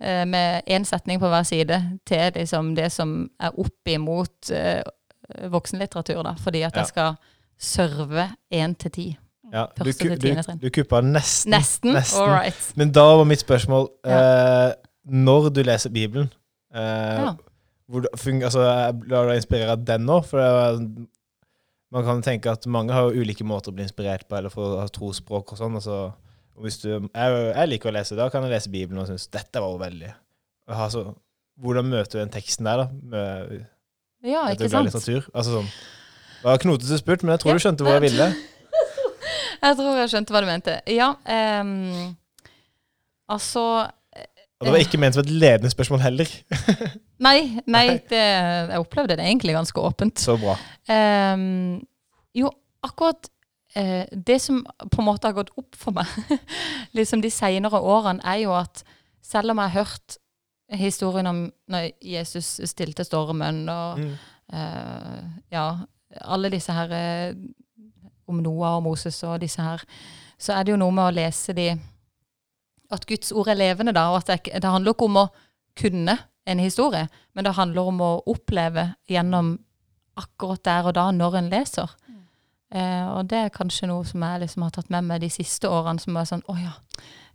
eh, 0.00 0.24
med 0.26 0.62
én 0.70 0.84
setning 0.84 1.20
på 1.20 1.28
hver 1.28 1.42
side 1.46 1.78
til 2.06 2.32
liksom 2.36 2.74
det 2.76 2.90
som 2.92 3.30
er 3.40 3.58
opp 3.58 3.88
imot 3.88 4.50
eh, 4.50 4.82
voksenlitteratur, 5.52 6.22
da. 6.26 6.34
Fordi 6.40 6.62
at 6.62 6.74
Ja. 6.76 6.80
jeg 6.80 6.86
skal 6.86 7.14
serve 7.58 8.30
én 8.52 8.74
til 8.78 8.90
ti. 8.90 9.06
Ja, 9.52 9.66
du, 9.76 9.84
du, 9.92 10.56
du 10.62 10.70
kuppa 10.70 11.00
nesten. 11.04 11.50
Nesten. 11.52 11.92
Nesten. 11.92 12.20
All 12.22 12.30
right. 12.32 12.72
Men 12.76 12.92
da 12.92 13.02
var 13.18 13.24
mitt 13.28 13.40
spørsmål 13.44 13.88
eh, 14.06 14.72
Når 15.04 15.48
du 15.52 15.62
leser 15.62 15.90
Bibelen 15.92 16.30
eh, 16.74 16.80
Ja. 17.20 17.34
hvor, 17.88 18.06
altså, 18.44 18.62
Lar 19.06 19.24
du 19.26 19.28
deg 19.28 19.36
inspirere 19.42 19.70
av 19.76 19.84
den 19.84 20.06
nå? 20.08 20.22
For 20.24 20.40
det 20.40 21.06
man 21.92 22.04
kan 22.04 22.22
tenke 22.24 22.48
at 22.50 22.64
mange 22.66 22.92
har 22.96 23.12
ulike 23.12 23.44
måter 23.44 23.68
å 23.68 23.74
bli 23.76 23.84
inspirert 23.84 24.24
på, 24.28 24.36
eller 24.38 24.48
for 24.48 24.64
å 24.64 24.80
ha 24.80 24.88
og 25.52 25.58
sånn. 25.58 25.74
Og 25.76 25.82
så, 25.84 25.96
og 26.08 26.14
hvis 26.14 26.21
du, 26.56 26.88
jeg, 26.88 27.36
jeg 27.56 27.68
liker 27.72 27.90
å 27.90 27.94
lese, 27.96 28.16
da 28.18 28.28
kan 28.32 28.44
jeg 28.44 28.52
lese 28.52 28.70
Bibelen 28.72 29.00
og 29.02 29.08
synes 29.08 29.26
dette 29.32 29.60
var 29.62 29.78
veldig 29.80 30.10
altså, 30.68 31.14
Hvordan 31.62 31.88
møter 31.92 32.18
du 32.18 32.18
den 32.22 32.32
teksten 32.32 32.66
der, 32.68 32.82
da? 32.84 32.88
Med, 33.12 33.66
Ja, 34.24 34.46
ikke 34.52 34.68
sant? 34.72 34.88
litteratur? 34.88 35.26
Altså 35.34 35.58
sånn 35.58 35.68
Det 35.70 36.46
var 36.48 36.62
knotete 36.62 36.98
spurt, 37.00 37.22
men 37.24 37.34
jeg 37.36 37.42
tror 37.44 37.52
Ja. 37.52 37.56
du 37.58 37.64
skjønte 37.66 37.86
hvor 37.86 37.96
jeg 37.98 38.04
ville. 38.10 38.30
Jeg 39.62 39.76
tror 39.78 39.94
jeg 40.00 40.10
skjønte 40.10 40.34
hva 40.34 40.40
du 40.42 40.46
mente. 40.48 40.72
Ja, 40.90 41.12
um, 41.62 42.16
altså 43.30 43.62
Og 43.86 44.66
det 44.66 44.72
var 44.74 44.82
ikke 44.82 44.98
ment 44.98 45.14
som 45.14 45.22
et 45.22 45.30
ledende 45.30 45.70
spørsmål 45.70 46.00
heller. 46.02 46.32
Nei 47.26 47.60
Nei. 47.70 47.84
det, 48.10 48.18
jeg 48.18 48.82
opplevde 48.82 49.14
det 49.20 49.26
egentlig 49.28 49.54
ganske 49.54 49.78
åpent. 49.86 50.18
Så 50.18 50.34
bra. 50.42 50.56
Um, 50.90 51.78
jo, 52.34 52.50
akkurat 52.82 53.30
eh, 53.74 54.06
det 54.12 54.40
som 54.40 54.62
på 54.90 55.00
en 55.02 55.06
måte 55.08 55.28
har 55.28 55.36
gått 55.36 55.52
opp 55.58 55.76
for 55.78 55.92
meg 55.96 56.06
liksom 56.98 57.22
de 57.22 57.30
senere 57.30 57.80
årene, 57.80 58.22
er 58.24 58.42
jo 58.44 58.52
at 58.56 58.84
selv 59.22 59.50
om 59.54 59.60
jeg 59.62 59.70
har 59.70 59.84
hørt 59.84 60.16
historien 60.72 61.26
om 61.28 61.40
når 61.68 61.90
Jesus 62.00 62.60
stilte 62.70 63.04
stormen 63.04 63.68
og 63.68 63.98
Mm. 63.98 64.12
eh, 64.52 65.22
ja, 65.52 65.66
alle 66.20 66.50
disse 66.50 66.72
her 66.72 66.90
eh, 66.92 67.34
om 68.28 68.40
Noah 68.42 68.76
og 68.76 68.82
Moses 68.82 69.22
og 69.24 69.40
disse 69.40 69.62
her, 69.62 69.82
så 70.38 70.52
er 70.56 70.64
det 70.64 70.72
jo 70.72 70.80
noe 70.80 70.92
med 70.92 71.04
å 71.10 71.14
lese 71.14 71.52
de 71.52 71.70
At 72.92 73.06
Guds 73.06 73.32
ord 73.32 73.48
er 73.48 73.56
levende, 73.56 73.92
da, 73.96 74.10
og 74.12 74.18
at 74.18 74.26
det, 74.44 74.52
det 74.60 74.68
handler 74.68 74.92
ikke 74.92 75.06
om 75.08 75.16
å 75.16 75.28
kunne 75.80 76.18
en 76.46 76.58
historie, 76.60 77.06
men 77.32 77.44
det 77.44 77.54
handler 77.56 77.88
om 77.88 78.00
å 78.04 78.10
oppleve 78.28 78.94
gjennom 79.08 79.54
akkurat 80.20 80.60
der 80.64 80.88
og 80.90 80.94
da, 80.98 81.06
når 81.10 81.36
en 81.38 81.48
leser. 81.48 81.88
Eh, 82.72 83.08
og 83.12 83.26
det 83.28 83.38
er 83.38 83.52
kanskje 83.52 83.86
noe 83.90 84.04
som 84.08 84.22
jeg 84.24 84.40
liksom 84.46 84.62
har 84.64 84.70
tatt 84.72 84.88
med 84.90 85.04
meg 85.04 85.20
de 85.20 85.28
siste 85.30 85.68
årene, 85.68 86.00
som 86.00 86.16
er 86.16 86.28
sånn 86.30 86.44
Å 86.48 86.56
ja. 86.56 86.72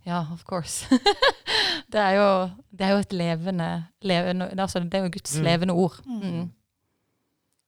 Ja, 0.06 0.22
of 0.32 0.42
course. 0.48 0.86
det, 1.92 2.00
er 2.00 2.14
jo, 2.16 2.28
det 2.72 2.86
er 2.86 2.94
jo 2.94 3.00
et 3.04 3.12
levende, 3.12 3.66
levende 4.02 4.48
altså, 4.56 4.80
Det 4.80 4.94
er 4.98 5.04
jo 5.06 5.12
Guds 5.18 5.36
Mm. 5.36 5.44
levende 5.44 5.74
ord. 5.74 5.98
Mm. 6.06 6.46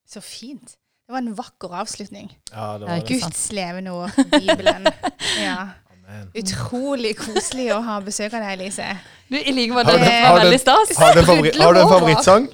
Så 0.09 0.21
fint. 0.25 0.77
Det 1.07 1.13
var 1.15 1.19
en 1.19 1.37
vakker 1.37 1.75
avslutning. 1.75 2.31
Ja, 2.53 2.79
det 2.79 2.89
var 2.89 2.95
det. 2.95 3.07
Guds 3.09 3.53
levende 3.53 3.93
ord, 3.93 4.11
Bibelen. 4.31 4.87
Ja. 5.43 5.69
Amen. 5.91 6.31
Utrolig 6.35 7.17
koselig 7.19 7.69
å 7.75 7.81
ha 7.87 8.01
besøk 8.03 8.33
av 8.35 8.43
deg, 8.43 8.57
Elise. 8.57 8.87
Du, 9.29 9.37
I 9.39 9.53
like 9.55 9.75
måte. 9.75 9.93
Har 9.93 9.99
Det 10.03 10.11
er 10.11 10.29
var 10.31 10.41
veldig 10.43 10.61
stas. 10.61 10.97
Har 10.99 11.15
du 11.15 11.21
en, 11.21 11.89
favorittsang? 11.93 12.49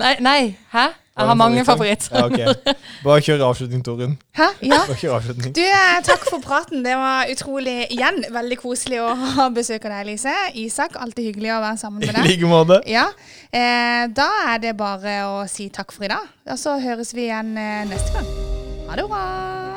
Nei, 0.00 0.14
nei, 0.24 0.56
hæ? 0.72 0.86
Jeg 1.12 1.28
har 1.28 1.34
mange 1.36 1.64
favoritter. 1.64 2.08
Ja, 2.16 2.24
okay. 2.24 2.74
Bare 3.04 3.20
kjør 3.20 3.42
avslutning, 3.50 3.82
Torunn. 3.84 4.14
Hæ? 4.38 4.46
Ja. 4.64 4.78
Avslutning. 4.88 5.52
Du, 5.54 5.60
eh, 5.60 5.98
takk 6.06 6.24
for 6.30 6.40
praten. 6.40 6.80
Det 6.86 6.94
var 6.96 7.28
utrolig 7.32 7.74
igjen 7.92 8.22
veldig 8.32 8.58
koselig 8.62 9.02
å 9.04 9.10
ha 9.36 9.48
besøk 9.52 9.84
av 9.90 9.98
deg, 9.98 10.06
Lise. 10.12 10.32
Isak, 10.62 10.96
alltid 10.96 11.28
hyggelig 11.28 11.52
å 11.52 11.60
være 11.66 11.82
sammen 11.84 12.00
med 12.00 12.14
deg. 12.16 12.24
like 12.30 12.48
måte. 12.48 12.80
Ja, 12.88 13.08
eh, 13.52 14.06
Da 14.16 14.30
er 14.54 14.58
det 14.64 14.76
bare 14.76 15.18
å 15.28 15.44
si 15.48 15.68
takk 15.68 15.92
for 15.92 16.08
i 16.08 16.08
dag. 16.14 16.24
Og 16.48 16.58
så 16.58 16.78
høres 16.80 17.12
vi 17.12 17.28
igjen 17.28 17.52
eh, 17.60 17.84
neste 17.92 18.16
gang. 18.16 18.32
Ha 18.88 18.96
det 18.96 19.08
bra. 19.08 19.71